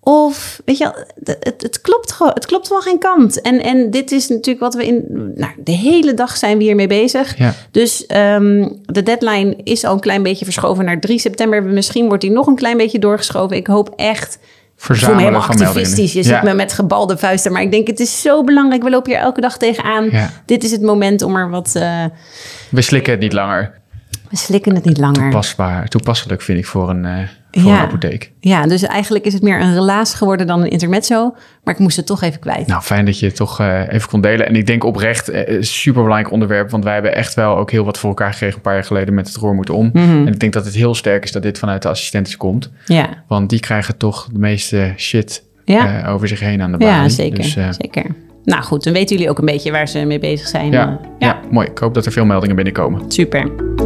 [0.00, 3.40] Of, weet je, het, het, klopt gewoon, het klopt wel geen kant.
[3.40, 6.86] En, en dit is natuurlijk wat we in, nou, de hele dag zijn we hiermee
[6.86, 7.38] bezig.
[7.38, 7.54] Ja.
[7.70, 11.62] Dus um, de deadline is al een klein beetje verschoven naar 3 september.
[11.62, 13.56] Misschien wordt die nog een klein beetje doorgeschoven.
[13.56, 14.38] Ik hoop echt
[14.76, 16.12] verzamelen helemaal activistisch.
[16.12, 17.52] Je zit me met gebalde vuisten.
[17.52, 18.82] Maar ik denk, het is zo belangrijk.
[18.82, 20.10] We lopen hier elke dag tegenaan.
[20.46, 21.72] Dit is het moment om er wat...
[21.76, 22.04] Uh...
[22.70, 23.84] We slikken het niet langer.
[24.36, 25.22] Slikken het niet langer.
[25.22, 27.18] Toepasbaar, toepasselijk vind ik voor een, uh,
[27.50, 27.78] voor ja.
[27.78, 28.32] een apotheek.
[28.40, 31.34] Ja, dus eigenlijk is het meer een relaas geworden dan een intermezzo.
[31.64, 32.66] Maar ik moest het toch even kwijt.
[32.66, 34.46] Nou, fijn dat je het toch uh, even kon delen.
[34.46, 36.70] En ik denk oprecht, uh, super belangrijk onderwerp.
[36.70, 39.14] Want wij hebben echt wel ook heel wat voor elkaar gekregen een paar jaar geleden
[39.14, 39.90] met het roer moeten om.
[39.92, 40.26] Mm -hmm.
[40.26, 42.70] En ik denk dat het heel sterk is dat dit vanuit de assistenten komt.
[42.84, 43.08] Ja.
[43.26, 46.06] Want die krijgen toch de meeste shit ja.
[46.06, 47.02] over zich heen aan de baan.
[47.02, 47.36] Ja, zeker.
[47.36, 48.04] Dus, zeker.
[48.44, 50.70] Nou goed, dan weten jullie ook een beetje waar ze mee bezig zijn.
[50.70, 51.26] Ja, ja.
[51.26, 51.68] ja mooi.
[51.68, 53.12] Ik hoop dat er veel meldingen binnenkomen.
[53.12, 53.85] Super.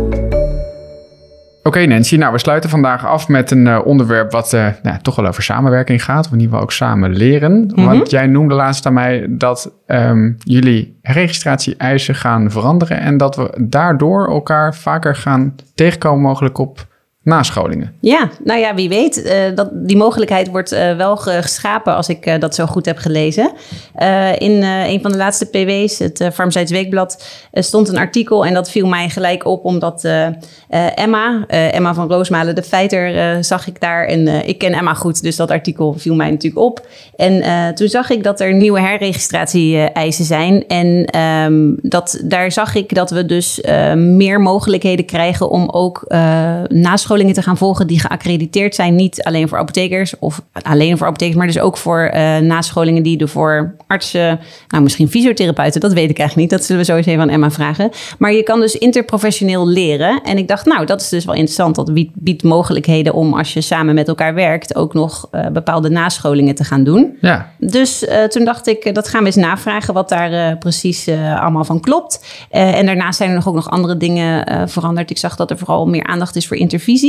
[1.71, 5.17] Oké Nancy, nou we sluiten vandaag af met een uh, onderwerp wat uh, nou, toch
[5.17, 6.27] wel over samenwerking gaat.
[6.27, 7.53] Of in ieder geval ook samen leren.
[7.53, 7.85] Mm -hmm.
[7.85, 13.01] Want jij noemde laatst aan mij dat um, jullie registratie-eisen gaan veranderen.
[13.01, 16.87] En dat we daardoor elkaar vaker gaan tegenkomen mogelijk op
[17.23, 17.95] nascholingen.
[18.01, 19.25] Ja, nou ja, wie weet.
[19.25, 22.99] Uh, dat, die mogelijkheid wordt uh, wel geschapen als ik uh, dat zo goed heb
[22.99, 23.53] gelezen.
[24.39, 28.87] in een van de laatste PW's, het Farmsites Weekblad, stond een artikel en dat viel
[28.87, 30.09] mij gelijk op omdat
[30.95, 34.07] Emma, Emma van Roosmalen, de feiter, zag ik daar.
[34.07, 36.87] En ik ken Emma goed, dus dat artikel viel mij natuurlijk op.
[37.17, 40.67] En toen zag ik dat er nieuwe herregistratie-eisen zijn.
[40.67, 43.61] En um, dat, daar zag ik dat we dus
[43.95, 46.05] meer mogelijkheden krijgen om ook
[46.69, 48.95] nascholingen te gaan volgen die geaccrediteerd zijn.
[48.95, 53.19] Niet alleen voor apothekers of alleen voor apothekers, maar dus ook voor uh, nascholingen die
[53.19, 56.59] er voor artsen, nou misschien fysiotherapeuten, dat weet ik eigenlijk niet.
[56.59, 57.91] Dat zullen we sowieso even aan Emma vragen.
[58.19, 60.23] Maar je kan dus interprofessioneel leren.
[60.23, 61.75] En ik dacht, nou, dat is dus wel interessant.
[61.75, 65.91] Dat biedt, biedt mogelijkheden om als je samen met elkaar werkt, ook nog uh, bepaalde
[65.91, 67.17] nascholingen te gaan doen.
[67.21, 67.53] Ja.
[67.59, 71.81] Dus uh, toen dacht ik, dat gaan we eens navragen wat daar precies allemaal van
[71.81, 72.25] klopt.
[72.51, 75.11] en daarnaast zijn er nog ook nog andere dingen veranderd.
[75.11, 77.00] Ik zag dat er vooral meer aandacht is voor intervisie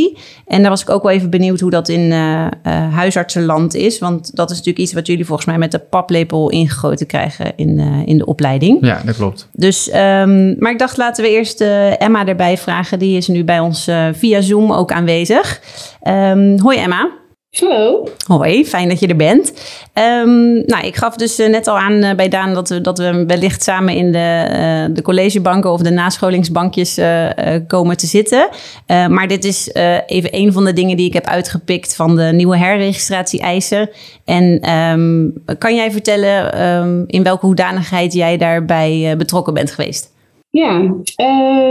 [0.46, 4.00] en daar was ik ook wel even benieuwd hoe dat in uh, uh, huisartsenland is.
[4.00, 7.80] Want dat is natuurlijk iets wat jullie volgens mij met de paplepel ingegoten krijgen in,
[7.80, 8.78] uh, in de opleiding.
[8.82, 9.48] Ja, dat klopt.
[9.52, 11.62] Dus, um, maar ik dacht laten we eerst
[11.98, 13.00] Emma erbij vragen.
[13.00, 15.62] Die is nu bij ons via Zoom ook aanwezig.
[16.08, 17.21] Um, hoi Emma.
[17.60, 18.08] Hallo.
[18.28, 19.54] Hoi, fijn dat je er bent.
[19.94, 22.98] Um, nou, ik gaf dus uh, net al aan uh, bij Daan dat we, dat
[22.98, 24.48] we wellicht samen in de,
[24.90, 27.00] uh, de collegebanken of de nascholingsbankjes
[27.68, 28.50] komen te zitten.
[28.88, 29.70] maar dit is
[30.06, 33.90] even een van de dingen die ik heb uitgepikt van de nieuwe herregistratie-eisen.
[34.26, 40.12] En um, kan jij vertellen um, in welke hoedanigheid jij daarbij betrokken bent geweest?
[40.52, 40.80] Ja,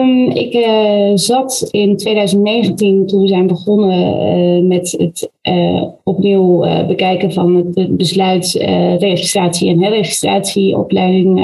[0.00, 4.16] um, ik uh, zat in 2019 toen we zijn begonnen
[4.58, 8.52] uh, met het uh, opnieuw bekijken van het besluit
[8.98, 11.38] registratie en herregistratieopleiding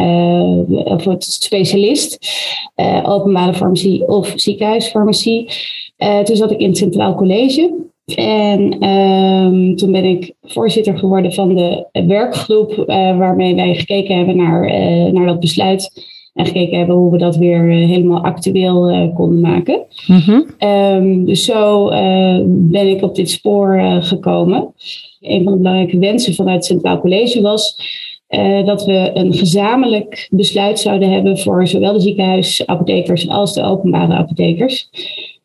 [1.02, 2.18] voor het specialist,
[3.02, 5.50] openbare farmacie of ziekenhuisfarmacie.
[6.24, 7.84] toen zat ik in het Centraal College.
[8.14, 12.84] En um, toen ben ik voorzitter geworden van de werkgroep
[13.18, 14.72] waarmee wij gekeken hebben naar,
[15.12, 19.40] naar dat besluit en gekeken hebben hoe we dat weer eh, helemaal actueel uh, konden
[19.40, 19.80] maken.
[20.06, 24.74] Mm um, dus zo uh, ben ik op dit spoor gekomen.
[25.20, 27.94] Een van de belangrijke wensen vanuit het Centraal College was
[28.64, 34.88] dat we een gezamenlijk besluit zouden hebben voor zowel de ziekenhuisapothekers als de openbare apothekers.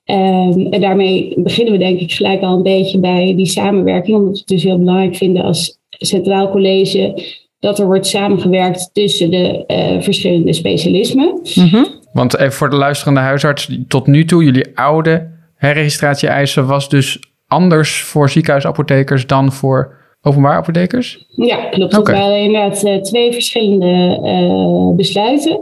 [0.05, 4.33] Ehm, en daarmee beginnen we denk ik gelijk al een beetje bij die samenwerking, omdat
[4.33, 7.13] we het dus heel belangrijk vinden als Centraal College
[7.61, 11.39] dat er wordt samengewerkt tussen de uh, verschillende specialismen.
[11.55, 17.19] Mm Want even voor de luisterende huisarts, tot nu toe, jullie oude herregistratie-eisen was dus
[17.47, 21.25] anders voor ziekenhuisapothekers dan voor openbaar apothekers?
[21.27, 21.97] Ja, klopt.
[21.97, 22.15] Okay.
[22.15, 25.59] Dat waren inderdaad uh, twee verschillende uh, besluiten.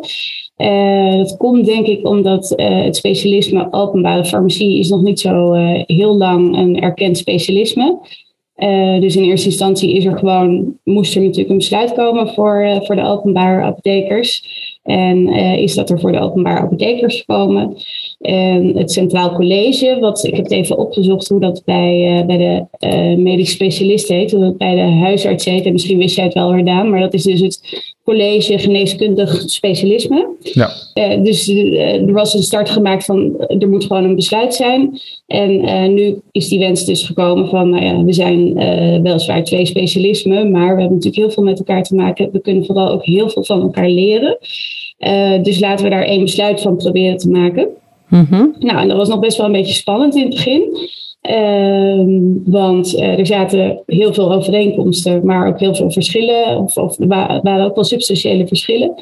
[0.58, 5.54] Uh, dat komt denk ik omdat het specialisme openbare farmacie is nog niet zo
[5.86, 8.00] heel lang een erkend specialisme.
[8.60, 12.64] Uh, dus in eerste instantie is er gewoon, moest er natuurlijk een besluit komen voor,
[12.64, 14.58] uh, voor de openbare apothekers.
[14.84, 17.78] En uh, is dat er voor de openbare apothekers gekomen.
[18.20, 23.16] En het Centraal College, wat ik heb het even opgezocht hoe dat bij, bij de
[23.18, 25.66] medisch specialist heet, hoe dat bij de huisarts heet.
[25.66, 30.28] En misschien wist jij het wel, gedaan, maar dat is dus het college geneeskundig specialisme.
[30.40, 30.72] Ja.
[30.94, 35.00] Uh, dus uh, er was een start gemaakt van er moet gewoon een besluit zijn.
[35.28, 38.54] En uh, nu is die wens dus gekomen van nou ja, we zijn
[39.04, 42.30] weliswaar twee specialismen, maar we hebben natuurlijk heel veel met elkaar te maken.
[42.32, 44.38] We kunnen vooral ook heel veel van elkaar leren.
[45.44, 47.68] dus laten we daar één besluit van proberen te maken.
[48.08, 48.56] Mm -hmm.
[48.60, 50.78] Nou, en dat was nog best wel een beetje spannend in het begin.
[51.22, 56.58] Ehm, want uh, er zaten heel veel overeenkomsten, maar ook heel veel verschillen.
[56.58, 56.96] Of, of
[57.44, 58.94] waren ook wel substantiële verschillen.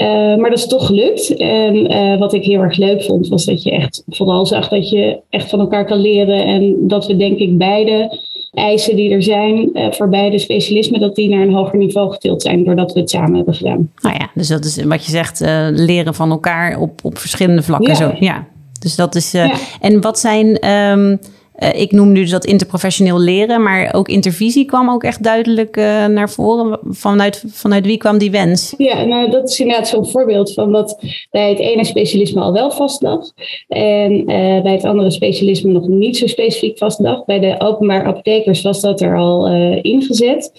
[0.00, 0.06] Uh,
[0.36, 1.36] maar dat is toch gelukt.
[1.36, 4.88] En uh, wat ik heel erg leuk vond, was dat je echt vooral zag dat
[4.88, 6.44] je echt van elkaar kan leren.
[6.44, 8.18] En dat we denk ik beide
[8.52, 12.64] eisen die er zijn voor beide specialismen, dat die naar een hoger niveau getild zijn
[12.64, 13.90] doordat we het samen hebben gedaan.
[14.02, 17.88] Nou ja, dus dat is wat je zegt, leren van elkaar op, op verschillende vlakken.
[17.88, 17.94] Ja.
[17.94, 18.46] Zo, ja.
[18.80, 19.32] Dus dat is.
[19.32, 19.52] Ja.
[19.80, 20.70] En wat zijn.
[20.70, 21.18] Um,
[21.58, 25.76] uh, ik noem nu dus dat interprofessioneel leren, maar ook intervisie kwam ook echt duidelijk
[25.76, 26.78] uh, naar voren.
[26.82, 28.74] Vanuit, vanuit wie kwam die wens?
[28.76, 30.98] Ja, nou dat is inderdaad zo'n voorbeeld van dat
[31.30, 33.32] bij het ene specialisme al wel vast lag.
[33.68, 37.24] En uh, bij het andere specialisme nog niet zo specifiek vast lag.
[37.24, 39.46] Bij de openbaar apothekers was dat er al
[39.82, 40.52] ingezet.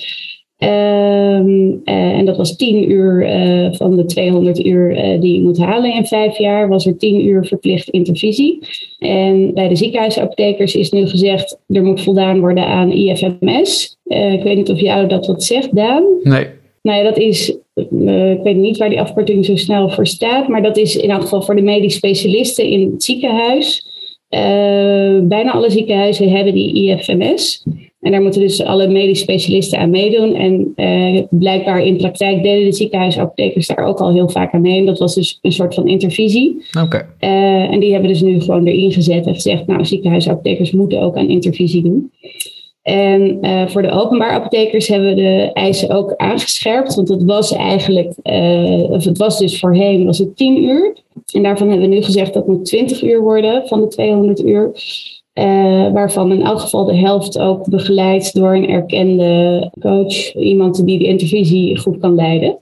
[0.59, 5.41] Um, uh, en dat was 10 uur uh, van de 200 uur uh, die je
[5.41, 8.59] moet halen in vijf jaar, was er 10 uur verplicht intervisie.
[8.97, 13.97] En bij de ziekenhuisapothekers is nu gezegd, er moet voldaan worden aan IFMS.
[14.03, 16.03] ik weet niet of jou dat wat zegt, Daan?
[16.23, 16.47] Nee.
[16.81, 20.63] Nou ja, dat is, ik weet niet waar die afkorting zo snel voor staat, maar
[20.63, 23.85] dat is in elk geval voor de medisch specialisten in het ziekenhuis.
[25.23, 27.63] bijna alle ziekenhuizen hebben die IFMS.
[27.99, 30.35] En daar moeten dus alle medisch specialisten aan meedoen.
[30.35, 34.79] En uh, blijkbaar in praktijk deden de ziekenhuisapothekers daar ook al heel vaak aan mee.
[34.79, 36.65] En dat was dus een soort van intervisie.
[36.83, 37.05] Oké.
[37.19, 41.17] Uh, en die hebben dus nu gewoon erin gezet en gezegd, nou, ziekenhuisapothekers moeten ook
[41.17, 42.11] aan intervisie doen.
[42.81, 46.95] En uh, voor de openbaar apothekers hebben we de eisen ook aangescherpt.
[46.95, 48.13] Want het was eigenlijk,
[48.89, 50.97] of het was dus voorheen, was het 10 uur.
[51.33, 54.43] En daarvan hebben we nu gezegd dat het moet 20 uur worden van de 200
[54.43, 54.71] uur.
[55.39, 60.33] Uh, waarvan in elk geval de helft ook begeleid door een erkende coach.
[60.33, 62.57] Iemand die de intervisie goed kan leiden.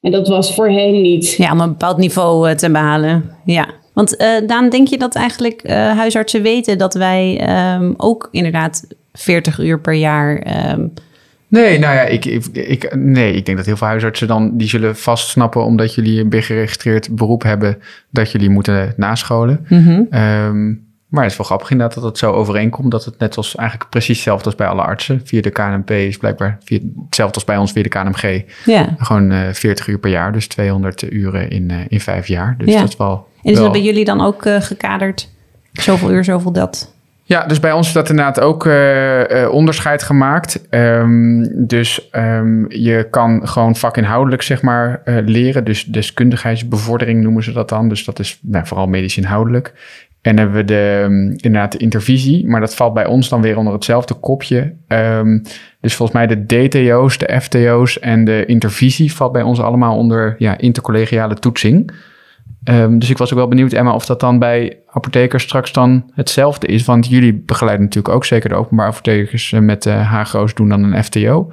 [0.00, 1.34] En dat was voorheen niet.
[1.38, 3.30] Ja, om een bepaald niveau uh, te behalen.
[3.44, 3.68] Ja.
[3.92, 9.58] Want uh, Daan, denk je dat eigenlijk huisartsen weten dat wij um, ook inderdaad 40
[9.58, 10.46] uur per jaar...
[10.72, 10.92] Um,
[11.52, 14.68] Nee, nou ja, ik, ik, ik, nee, ik denk dat heel veel huisartsen dan, die
[14.68, 17.78] zullen vast snappen, omdat jullie een geregistreerd beroep hebben,
[18.10, 19.66] dat jullie moeten nascholen.
[19.68, 20.20] Mm -hmm.
[20.20, 22.90] um, maar het is wel grappig inderdaad dat het zo overeenkomt.
[22.90, 25.20] Dat het net als eigenlijk precies hetzelfde als bij alle artsen.
[25.24, 28.42] Via de KNP is blijkbaar via, hetzelfde als bij ons via de KNMG.
[28.64, 28.94] Ja.
[28.98, 30.32] Gewoon uh, eh, 40 uur per jaar.
[30.32, 32.54] Dus 200 uren in, uh, in vijf jaar.
[32.58, 32.80] Dus ja.
[32.80, 33.28] dat is wel...
[33.42, 35.28] En is dat bij jullie dan ook uh, gekaderd?
[35.72, 36.94] Zoveel uur, zoveel dat?
[37.22, 38.68] Ja, dus bij ons is dat inderdaad ook
[39.50, 40.66] onderscheid gemaakt.
[40.70, 45.64] Um, dus um, je kan gewoon vakinhoudelijk zeg maar leren.
[45.64, 47.88] Dus deskundigheidsbevordering noemen ze dat dan.
[47.88, 49.72] Dus dat is nou, vooral medisch inhoudelijk.
[50.22, 53.56] En hebben we de, um, inderdaad de intervisie, maar dat valt bij ons dan weer
[53.56, 54.74] onder hetzelfde kopje.
[54.88, 55.42] Um,
[55.80, 60.34] dus volgens mij de DTO's, de FTO's en de intervisie valt bij ons allemaal onder
[60.38, 61.92] ja, intercollegiale toetsing.
[62.64, 66.10] Um, dus ik was ook wel benieuwd, Emma, of dat dan bij apothekers straks dan
[66.14, 66.84] hetzelfde is.
[66.84, 71.04] Want jullie begeleiden natuurlijk ook zeker de openbare apothekers met de HGO's doen dan een
[71.04, 71.52] FTO.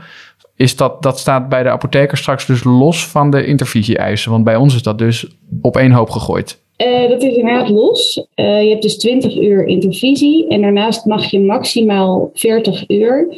[0.55, 4.31] Is dat, dat staat bij de apothekers straks dus los van de intervisie-eisen?
[4.31, 6.61] Want bij ons is dat dus op één hoop gegooid.
[6.87, 8.17] Uh, dat is inderdaad los.
[8.35, 13.37] Uh, je hebt dus 20 uur intervisie en daarnaast mag je maximaal 40 uur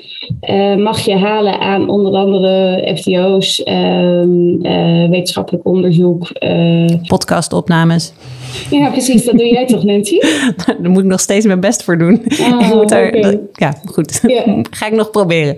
[0.49, 4.60] uh, mag je halen aan onder andere FTO's, ehm,
[5.10, 6.32] wetenschappelijk onderzoek.
[7.08, 8.13] Podcastopnames.
[8.69, 9.25] Ja, precies.
[9.25, 10.19] Dat doe jij toch, Nancy?
[10.82, 12.21] daar moet ik nog steeds mijn best voor doen.
[12.39, 13.39] Oh, ik moet daar, okay.
[13.54, 14.21] ja, goed.
[14.77, 15.56] Ga ik nog proberen.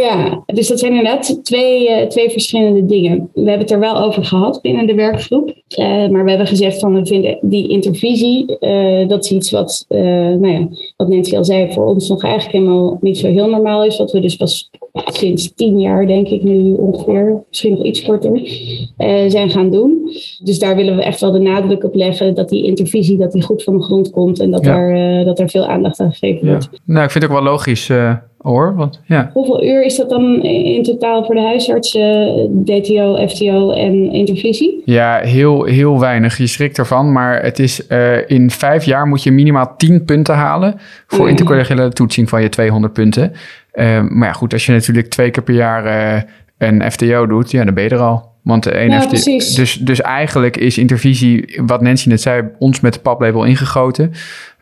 [0.00, 3.30] Ja, dus dat zijn inderdaad twee, uh, twee verschillende dingen.
[3.34, 5.54] We hebben het er wel over gehad binnen de werkgroep.
[5.78, 9.84] Uh, maar we hebben gezegd van we vinden die intervisie, uh, dat is iets wat,
[9.88, 13.84] nou ja, wat Nancy al zei, voor ons nog eigenlijk helemaal niet zo heel normaal
[13.84, 13.98] is.
[13.98, 14.70] Wat we dus pas
[15.04, 18.40] sinds tien jaar, denk ik nu ongeveer, misschien nog iets korter,
[19.28, 19.99] zijn gaan doen.
[20.42, 23.42] Dus daar willen we echt wel de nadruk op leggen dat die intervisie dat die
[23.42, 24.76] goed van de grond komt en dat, ja.
[24.76, 26.68] er, dat er veel aandacht aan gegeven wordt.
[26.72, 26.78] Ja.
[26.84, 27.90] Nou, ik vind het ook wel logisch
[28.42, 28.74] hoor.
[28.76, 29.30] Want, ja.
[29.32, 34.82] Hoeveel uur is dat dan in totaal voor de huisartsen, DTO, FTO en intervisie?
[34.84, 36.38] Ja, heel, heel weinig.
[36.38, 37.12] Je schrikt ervan.
[37.12, 40.74] Maar het is uh, in vijf jaar moet je minimaal 10 punten halen
[41.06, 43.32] voor oh, intercollegiale toetsing van je 200 punten.
[43.74, 46.22] Uh, maar ja, goed, als je natuurlijk twee keer per jaar uh,
[46.58, 48.29] een FTO doet, ja, dan ben je er al.
[48.42, 49.54] Want de een ja, heeft precies.
[49.54, 54.12] dus, dus eigenlijk is intervisie, wat Nancy net zei, ons met de paplepel ingegoten.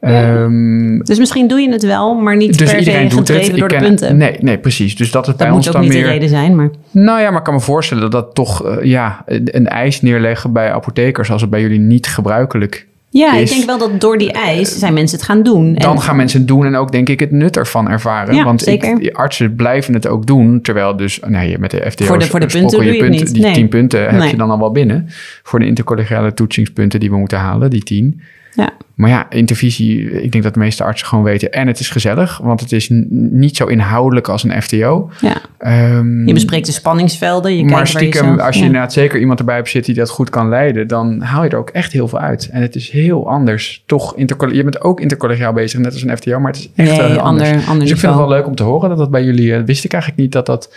[0.01, 0.43] Ja.
[0.43, 3.57] Um, dus misschien doe je het wel, maar niet dus per iedereen se doet het.
[3.57, 4.17] door de punten.
[4.17, 4.97] Nee, nee, precies.
[4.97, 6.03] Dus dat het dat bij moet ons ook dan niet meer.
[6.03, 6.71] de reden zijn, maar.
[6.91, 10.53] Nou ja, maar ik kan me voorstellen dat dat toch uh, ja, een eis neerleggen
[10.53, 13.51] bij apothekers als het bij jullie niet gebruikelijk ja, is.
[13.51, 15.75] ik denk wel dat door die eis zijn mensen het gaan doen.
[15.75, 18.35] Dan en, gaan mensen het doen en ook denk ik het nut ervan ervaren.
[18.35, 19.01] Ja, Want zeker.
[19.03, 20.61] Ik, artsen blijven het ook doen.
[20.63, 23.35] Terwijl dus nee, met de FTO's Voor de- voor de punten je het niet.
[23.35, 23.53] Die Nee.
[23.53, 24.31] 10 punten heb Nee.
[24.31, 25.07] je dan al wel binnen.
[25.43, 28.21] Voor de intercollegiale toetsingspunten die we moeten halen, die 10.
[28.59, 28.71] Ja.
[28.95, 31.53] Maar ja, intervisie, ik denk dat de meeste artsen gewoon weten.
[31.53, 32.89] En het is gezellig, want het is
[33.21, 35.11] niet zo inhoudelijk als een FTO.
[35.21, 35.37] ja.
[35.59, 38.67] Ehm, Je bespreekt de spanningsvelden, je maar kijkt waar je stiekem, als je ja.
[38.67, 41.57] inderdaad zeker iemand erbij hebt zitten die dat goed kan leiden, dan haal je er
[41.59, 42.49] ook echt heel veel uit.
[42.53, 43.83] En het is heel anders.
[43.87, 44.15] Toch,
[44.53, 47.09] je bent ook intercollegiaal bezig, net als een FTO, maar het is echt Nee, wel
[47.09, 47.49] heel anders.
[47.49, 49.55] ander- ander dus ik vind het wel leuk om te horen dat dat bij jullie,
[49.55, 50.75] eh, wist ik eigenlijk niet dat dat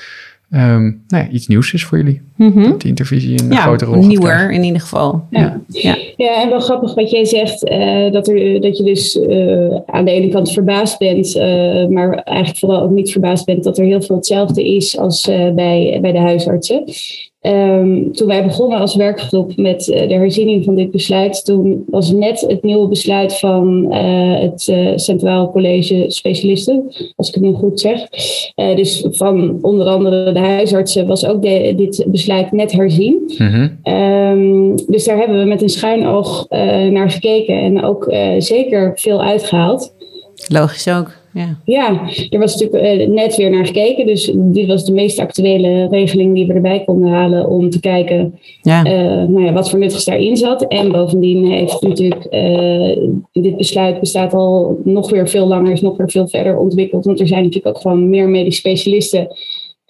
[0.51, 2.21] ehm, nou ja, iets nieuws is voor jullie.
[2.35, 2.63] Mhm.
[2.63, 5.25] Dat die intervisie een ja, grote rol nieuwer in ieder geval.
[5.29, 5.61] Ja.
[5.67, 5.97] Ja.
[6.17, 10.05] Ja, en wel grappig wat jij zegt, eh, dat, er, dat je dus eh, aan
[10.05, 13.85] de ene kant verbaasd bent, eh, maar eigenlijk vooral ook niet verbaasd bent dat er
[13.85, 16.83] heel veel hetzelfde is als eh, bij, bij de huisartsen.
[17.41, 22.11] Ehm, toen wij begonnen als werkgroep met eh, de herziening van dit besluit, toen was
[22.11, 26.83] net het nieuwe besluit van eh, het eh, Centraal College Specialisten,
[27.15, 28.07] als ik het nu goed zeg.
[28.55, 33.31] Eh, dus van onder andere de huisartsen was ook de- dit besluit net herzien.
[33.37, 33.67] Mhm.
[33.83, 38.29] Ehm, dus daar hebben we met een schuin oog eh, naar gekeken en ook eh,
[38.37, 39.93] zeker veel uitgehaald.
[40.47, 41.19] Logisch ook.
[41.33, 41.57] Ja.
[41.65, 44.05] Ja, er was natuurlijk eh, net weer naar gekeken.
[44.05, 48.39] Dus dit was de meest actuele regeling die we erbij konden halen om te kijken
[48.61, 48.83] Ja.
[48.83, 50.67] eh, nou ja, wat voor nuttigs daarin zat.
[50.67, 52.97] En bovendien heeft natuurlijk eh,
[53.31, 57.05] dit besluit bestaat al nog weer veel langer, is nog weer veel verder ontwikkeld.
[57.05, 59.27] Want er zijn natuurlijk ook gewoon meer medisch specialisten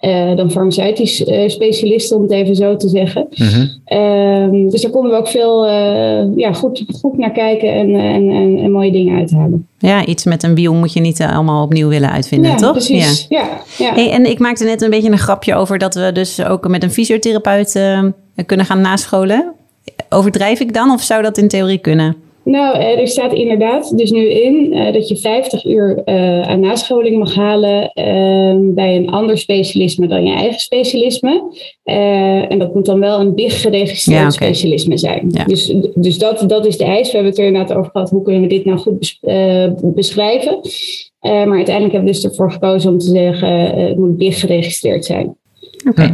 [0.02, 3.26] eh, dan farmaceutisch eh, specialisten, om het even zo te zeggen.
[3.34, 3.66] Mhm.
[3.84, 8.30] Ehm, dus daar konden we ook veel eh, ja, goed, goed naar kijken en, en,
[8.30, 9.66] en, en mooie dingen uithalen.
[9.78, 12.72] ja, iets met een wiel moet je niet allemaal opnieuw willen uitvinden, ja, toch?
[12.72, 13.26] precies.
[13.28, 13.48] Ja.
[13.78, 16.68] Ja, Hey, en ik maakte net een beetje een grapje over dat we dus ook
[16.68, 18.02] met een fysiotherapeut eh,
[18.46, 19.52] kunnen gaan nascholen.
[20.08, 22.16] Overdrijf ik dan of zou dat in theorie kunnen?
[22.44, 26.60] Nou, eh, er staat inderdaad dus nu in eh, dat je 50 uur eh, aan
[26.60, 31.42] nascholing mag halen eh, bij een ander specialisme dan je eigen specialisme.
[32.48, 35.30] En dat moet dan wel een BIG geregistreerd Ja, specialisme zijn.
[35.32, 35.44] Ja.
[35.44, 37.06] Dus, dus dat, dat is de eis.
[37.06, 39.20] We hebben het er inderdaad over gehad, hoe kunnen we dit nou goed bes-
[39.94, 40.60] beschrijven.
[41.20, 43.48] Maar uiteindelijk hebben we dus ervoor gekozen om te zeggen,
[43.86, 45.36] het moet BIG geregistreerd zijn.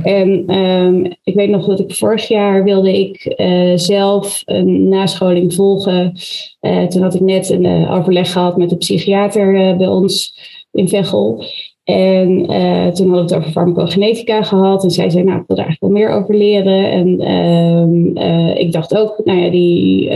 [0.03, 5.55] En ehm, ik weet nog dat ik vorig jaar wilde ik eh, zelf een nascholing
[5.55, 6.13] volgen.
[6.61, 10.35] Eh, toen had ik net een eh, overleg gehad met de psychiater bij ons
[10.73, 11.45] in Veghel.
[11.85, 12.47] En
[12.95, 14.85] toen hadden we het over farmacogenetica gehad.
[14.85, 16.91] En zij zei, nou, ik wil daar eigenlijk wel meer over leren.
[16.91, 20.11] En ehm, eh, ik dacht ook, nou ja, die,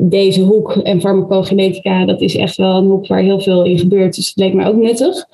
[0.00, 4.14] deze hoek en farmacogenetica, dat is echt wel een hoek waar heel veel in gebeurt.
[4.14, 5.26] Dus het leek mij ook nuttig.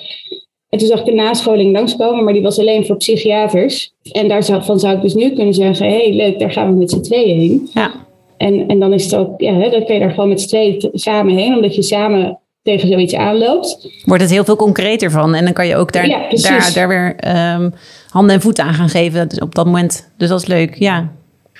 [0.70, 3.92] En toen zag ik een nascholing langskomen, maar die was alleen voor psychiaters.
[4.12, 6.90] En daarvan zou ik dus nu kunnen zeggen, hé hey, leuk, daar gaan we met
[6.90, 7.70] z'n tweeën heen.
[7.74, 7.92] Ja.
[8.36, 10.48] En, en dan is het ook, ja, hè, dan kun je daar gewoon met z'n
[10.48, 13.88] tweeën t- samen heen, omdat je samen tegen zoiets aanloopt.
[14.04, 15.34] Wordt het heel veel concreter van.
[15.34, 17.70] En dan kan je ook daar, Ja, daar, daar weer ehm,
[18.08, 20.10] handen en voeten aan gaan geven dus op dat moment.
[20.16, 21.12] Dus dat is leuk, ja.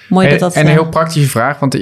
[0.08, 0.54] Mooi En, dat dat...
[0.54, 1.78] en een eh, heel praktische vraag, want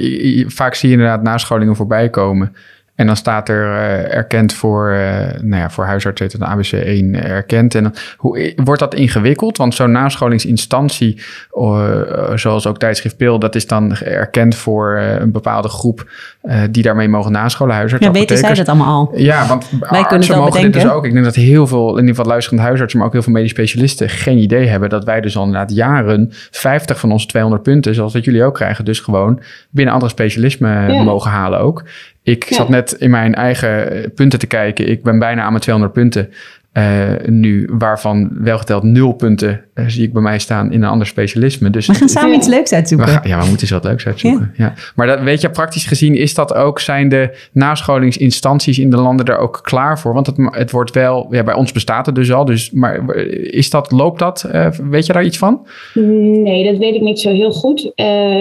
[0.47, 2.55] vaak zie je inderdaad nascholingen voorbij komen.
[2.99, 6.47] En dan staat er eh, erkend voor, eh, nou ja, voor huisarts heet het een
[6.47, 7.75] ABC1 erkend.
[7.75, 9.57] En dan, hoe, wordt dat ingewikkeld?
[9.57, 15.31] Want zo'n nascholingsinstantie, eh, zoals ook tijdschrift Pil, dat is dan erkend voor eh, een
[15.31, 17.75] bepaalde groep eh, die daarmee mogen nascholen.
[17.75, 19.19] Huisartsen, ja, weten zij dat allemaal al?
[19.19, 21.05] Ja, want kunnen het mogen dit dus ook.
[21.05, 23.51] Ik denk dat heel veel, in ieder geval luisterend huisartsen, maar ook heel veel medisch
[23.51, 27.95] specialisten geen idee hebben dat wij dus al inderdaad jaren 50 van onze 200 punten,
[27.95, 31.03] zoals wat jullie ook krijgen, dus gewoon binnen andere specialismen Ja.
[31.03, 31.83] mogen halen ook.
[32.29, 34.89] Ik zat net in mijn eigen punten te kijken.
[34.89, 36.29] Ik ben bijna aan mijn 200 punten.
[36.73, 40.89] Uh, nu, waarvan wel geteld nul punten uh, zie ik bij mij staan in een
[40.89, 41.69] ander specialisme.
[41.69, 43.07] Dus we gaan samen iets leuks uitzoeken.
[43.07, 44.53] We gaan, ja, we moeten eens wat leuks uitzoeken.
[44.55, 44.65] Ja.
[44.65, 44.73] ja.
[44.95, 49.25] Maar dat, weet je, praktisch gezien is dat ook, zijn de nascholingsinstanties in de landen
[49.25, 50.13] daar ook klaar voor?
[50.13, 52.45] Want het, het wordt wel, ja, bij ons bestaat het dus al.
[52.45, 54.49] Dus, maar is dat, loopt dat?
[54.53, 55.67] Uh, weet je daar iets van?
[55.93, 57.91] Nee, dat weet ik niet zo heel goed.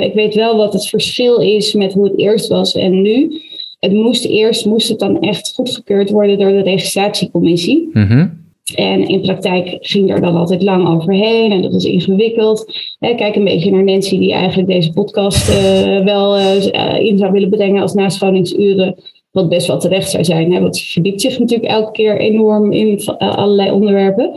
[0.00, 3.40] ik weet wel wat het verschil is met hoe het eerst was en nu
[3.78, 7.88] het moest eerst moest het dan echt goedgekeurd worden door de registratiecommissie.
[7.92, 12.72] Mm En in praktijk ging er dan altijd lang overheen en dat was ingewikkeld.
[12.98, 17.50] Kijk een beetje naar Nancy, die eigenlijk deze podcast uh, wel uh, in zou willen
[17.50, 18.94] brengen als nascholingsuren.
[19.30, 20.60] Wat best wel terecht zou zijn, hè?
[20.60, 24.32] want ze verdiept zich natuurlijk elke keer enorm in allerlei onderwerpen.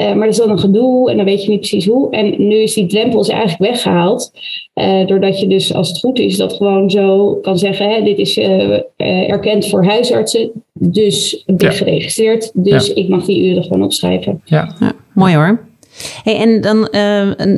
[0.00, 2.10] Uh, maar dat is dan een gedoe en dan weet je niet precies hoe.
[2.10, 4.32] En nu is die drempel eigenlijk weggehaald.
[4.74, 8.18] Uh, doordat je dus, als het goed is, dat gewoon zo kan zeggen: hè, dit
[8.18, 8.80] is uh,
[9.30, 12.50] erkend voor huisartsen, dus ben geregistreerd.
[12.54, 12.94] Dus ja.
[12.94, 14.40] ik mag die uren gewoon opschrijven.
[14.44, 15.68] Ja, ja mooi hoor.
[16.22, 16.88] Hey, en dan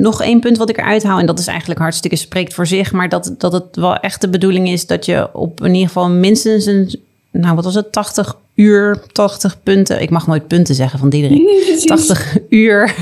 [0.01, 2.91] nog één punt wat ik eruit haal, en dat is eigenlijk hartstikke spreekt voor zich,
[2.91, 6.09] maar dat, dat het wel echt de bedoeling is dat je op in ieder geval
[6.09, 6.99] minstens een,
[7.31, 10.01] nou wat was het, 80 uur, 80 punten.
[10.01, 11.41] Ik mag nooit punten zeggen van Diederik.
[11.85, 12.95] 80 uur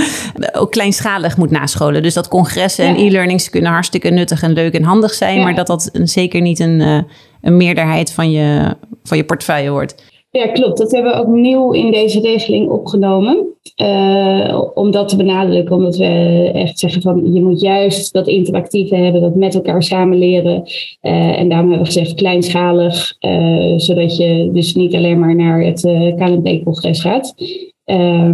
[0.52, 2.02] ook kleinschalig moet nascholen.
[2.02, 5.42] Dus dat congressen en e-learnings kunnen hartstikke nuttig en leuk en handig zijn.
[5.42, 7.00] Maar dat dat zeker niet een, uh,
[7.40, 9.94] een meerderheid van je, van je portefeuille wordt.
[10.30, 10.78] Ja, klopt.
[10.78, 13.46] Dat hebben we ook nieuw in deze regeling opgenomen.
[13.76, 18.94] Uh, om dat te benadrukken, omdat we echt zeggen van je moet juist dat interactieve
[18.94, 20.62] hebben, dat met elkaar samen leren.
[21.02, 25.62] Uh, en daarom hebben we gezegd kleinschalig, uh, zodat je dus niet alleen maar naar
[25.62, 25.80] het
[26.16, 27.34] KNP-congres gaat.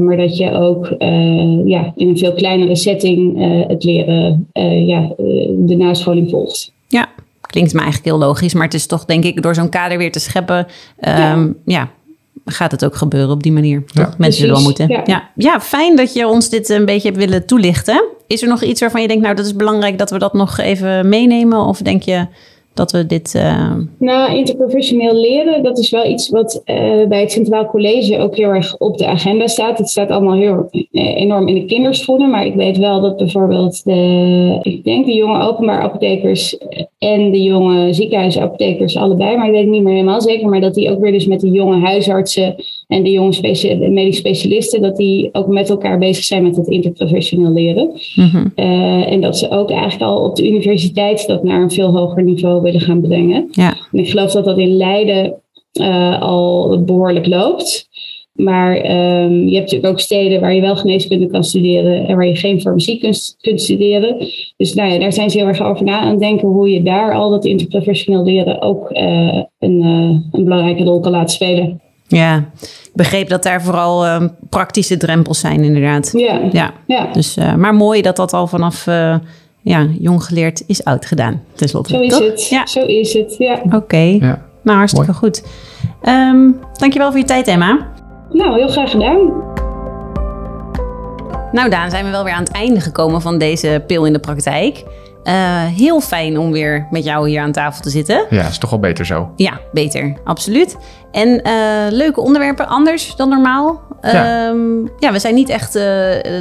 [0.01, 0.95] maar dat je ook
[1.64, 3.38] ja, in een veel kleinere setting
[3.68, 4.49] het leren,
[4.86, 5.14] ja,
[5.57, 6.74] de nascholing volgt.
[7.55, 8.55] Klinkt me eigenlijk heel logisch.
[8.55, 10.57] Maar het is toch, denk ik, door zo'n kader weer te scheppen.
[10.59, 10.67] Um,
[11.01, 11.57] ja.
[11.65, 11.91] ja.
[12.45, 13.83] gaat het ook gebeuren op die manier.
[13.87, 14.05] Ja.
[14.05, 14.19] Toch?
[14.19, 14.89] Mensen zullen wel moeten.
[14.89, 15.03] Ja.
[15.05, 15.31] ja.
[15.35, 15.61] Ja.
[15.61, 18.05] fijn dat je ons dit een beetje hebt willen toelichten.
[18.27, 20.59] Is er nog iets waarvan je denkt, nou, dat is belangrijk dat we dat nog
[20.59, 21.59] even meenemen?
[21.59, 22.27] Of denk je,
[22.75, 23.35] dat we dit.
[23.37, 23.72] Uh...
[23.99, 28.49] Nou, interprofessioneel leren, dat is wel iets wat uh, bij het Centraal College ook heel
[28.49, 29.79] erg op de agenda staat.
[29.79, 33.85] Het staat allemaal heel uh, enorm in de kinderschoenen, maar ik weet wel dat bijvoorbeeld
[33.85, 36.59] de, ik denk de jonge openbaar apothekers
[36.99, 40.75] en de jonge ziekenhuisapothekers allebei, maar ik weet het niet meer helemaal zeker, maar dat
[40.75, 42.55] die ook weer dus met de jonge huisartsen
[42.89, 46.66] en de jonge specia medisch specialisten, dat die ook met elkaar bezig zijn met het
[46.66, 47.91] interprofessioneel leren.
[48.14, 48.53] Mm -hmm.
[49.05, 52.62] en dat ze ook eigenlijk al op de universiteit dat naar een veel hoger niveau
[52.62, 53.49] willen gaan brengen.
[53.51, 53.76] Ja.
[53.93, 55.35] En ik geloof dat dat in Leiden
[55.80, 57.89] uh, al behoorlijk loopt.
[58.32, 62.26] Maar um, je hebt natuurlijk ook steden waar je wel geneeskunde kan studeren en waar
[62.26, 64.16] je geen farmacie kunt, kunt studeren.
[64.57, 66.82] Dus nou ja, daar zijn ze heel erg over na aan het denken hoe je
[66.82, 71.80] daar al dat interprofessioneel leren ook uh, een, uh, een belangrijke rol kan laten spelen.
[72.17, 76.11] Ja, ik begreep dat daar vooral uh, praktische drempels zijn, inderdaad.
[76.12, 76.41] Ja.
[76.53, 76.73] ja.
[76.87, 77.12] ja.
[77.12, 79.17] Dus, uh, maar mooi dat dat al vanaf uh,
[79.62, 81.95] ja, jong geleerd is oud gedaan, tenslotte.
[81.95, 82.27] Zo is Toch?
[82.27, 82.49] het.
[82.49, 82.67] Ja.
[82.67, 83.61] Zo is het, ja.
[83.65, 84.19] Oké, okay.
[84.21, 84.45] ja.
[84.62, 85.19] nou hartstikke mooi.
[85.19, 85.45] goed.
[86.03, 87.93] Um, dankjewel voor je tijd, Emma.
[88.33, 89.43] Nou, heel graag gedaan.
[91.53, 94.19] Nou, Daan, zijn we wel weer aan het einde gekomen van deze pil in de
[94.19, 94.85] praktijk.
[95.25, 98.27] Uh, heel fijn om weer met jou hier aan tafel te zitten.
[98.31, 99.33] Ja, is toch wel beter zo.
[99.37, 100.77] Ja, beter, absoluut.
[101.11, 101.53] En uh,
[101.91, 103.83] leuke onderwerpen, anders dan normaal.
[104.01, 105.83] Ja, um, ja we zijn niet echt uh,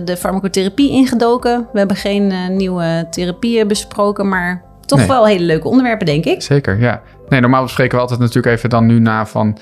[0.03, 1.67] de farmacotherapie ingedoken.
[1.71, 4.63] We hebben geen nieuwe therapieën besproken, maar
[4.97, 5.17] toch nee.
[5.17, 6.41] wel hele leuke onderwerpen, denk ik.
[6.41, 7.01] Zeker, ja.
[7.29, 9.57] Nee, normaal bespreken we altijd natuurlijk even dan nu na van...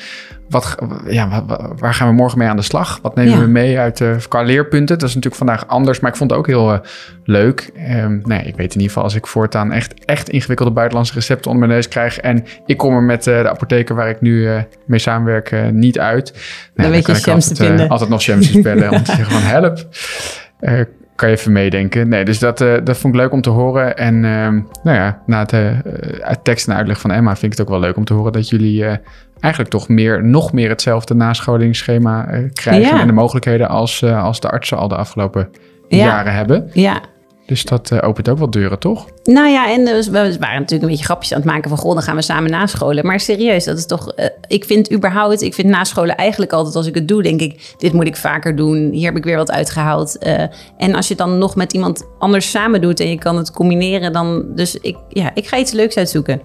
[0.50, 0.78] Wat,
[1.08, 1.46] ja,
[1.78, 3.00] waar gaan we morgen mee aan de slag?
[3.02, 3.40] Wat nemen ja.
[3.40, 4.98] we mee uit uh, qua leerpunten?
[4.98, 6.80] Dat is natuurlijk vandaag anders, maar ik vond het ook heel uh,
[7.24, 7.72] leuk.
[7.90, 11.52] Um, nee, ik weet in ieder geval als ik voortaan echt, echt ingewikkelde buitenlandse recepten
[11.52, 12.18] onder mijn neus krijg...
[12.18, 14.50] en ik kom er met uh, de apotheker waar ik nu
[14.86, 16.34] mee samenwerk niet uit...
[16.34, 17.90] Nee, dan, weet je Shams te vinden.
[17.90, 19.88] altijd nog Shams te spellen om te zeggen van help
[21.22, 22.10] kan je even meedenken.
[22.10, 23.98] Nee, dus dat, uh, dat vond ik leuk om te horen.
[23.98, 24.48] En uh,
[24.84, 25.70] nou ja, na het, uh,
[26.44, 28.50] tekst en uitleg van Emma vind ik het ook wel leuk om te horen dat
[28.50, 28.86] jullie
[29.40, 33.02] eigenlijk toch meer, nog meer hetzelfde nascholingsschema krijgen ja.
[33.02, 35.50] en de mogelijkheden als, als de artsen al de afgelopen
[35.88, 36.06] ja.
[36.06, 36.70] jaren hebben.
[36.74, 37.02] Ja.
[37.52, 39.06] Dus dat uh, opent ook wel deuren, toch?
[39.24, 41.78] Nou ja, en we waren natuurlijk een beetje grapjes aan het maken van...
[41.78, 43.06] goh, dan gaan we samen nascholen.
[43.06, 44.14] Maar serieus, dat is toch...
[44.20, 47.24] Uh, ik vind überhaupt, ik vind nascholen eigenlijk altijd als ik het doe...
[47.24, 48.92] denk ik, dit moet ik vaker doen.
[48.92, 50.18] Hier heb ik weer wat uitgehaald.
[50.78, 53.00] En als je dan nog met iemand anders samen doet...
[53.00, 54.46] en je kan het combineren, dan...
[54.56, 56.42] Dus ik, ja, ik ga iets leuks uitzoeken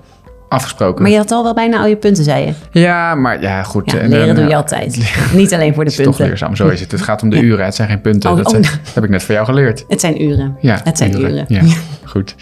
[0.49, 1.03] afgesproken.
[1.03, 2.81] Maar je had al wel bijna al je punten, zei je.
[2.81, 3.91] Ja, maar ja, goed.
[3.91, 5.15] Ja, leren doe je altijd.
[5.33, 6.05] Niet alleen voor de punten.
[6.05, 6.93] Het is toch leerzaam, zo is het.
[6.93, 8.31] Het gaat om de uren, het zijn geen punten.
[8.31, 8.61] Oh, dat, oh,
[8.95, 9.85] heb ik net voor jou geleerd.
[9.89, 10.57] Het zijn uren.
[10.61, 11.45] Ja, het zijn uren.
[11.49, 11.61] Ja,
[12.07, 12.35] goed.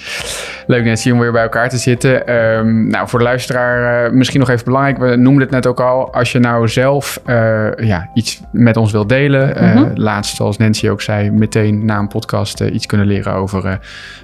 [0.67, 2.35] Leuk Nancy om weer bij elkaar te zitten.
[2.35, 4.99] Um, nou, voor de luisteraar uh, misschien nog even belangrijk.
[4.99, 6.13] We noemden het net ook al.
[6.13, 9.57] Als je nou zelf uh, ja, iets met ons wilt delen.
[9.57, 9.91] -hmm.
[9.95, 13.79] laatst, zoals Nancy ook zei, meteen na een podcast iets kunnen leren over...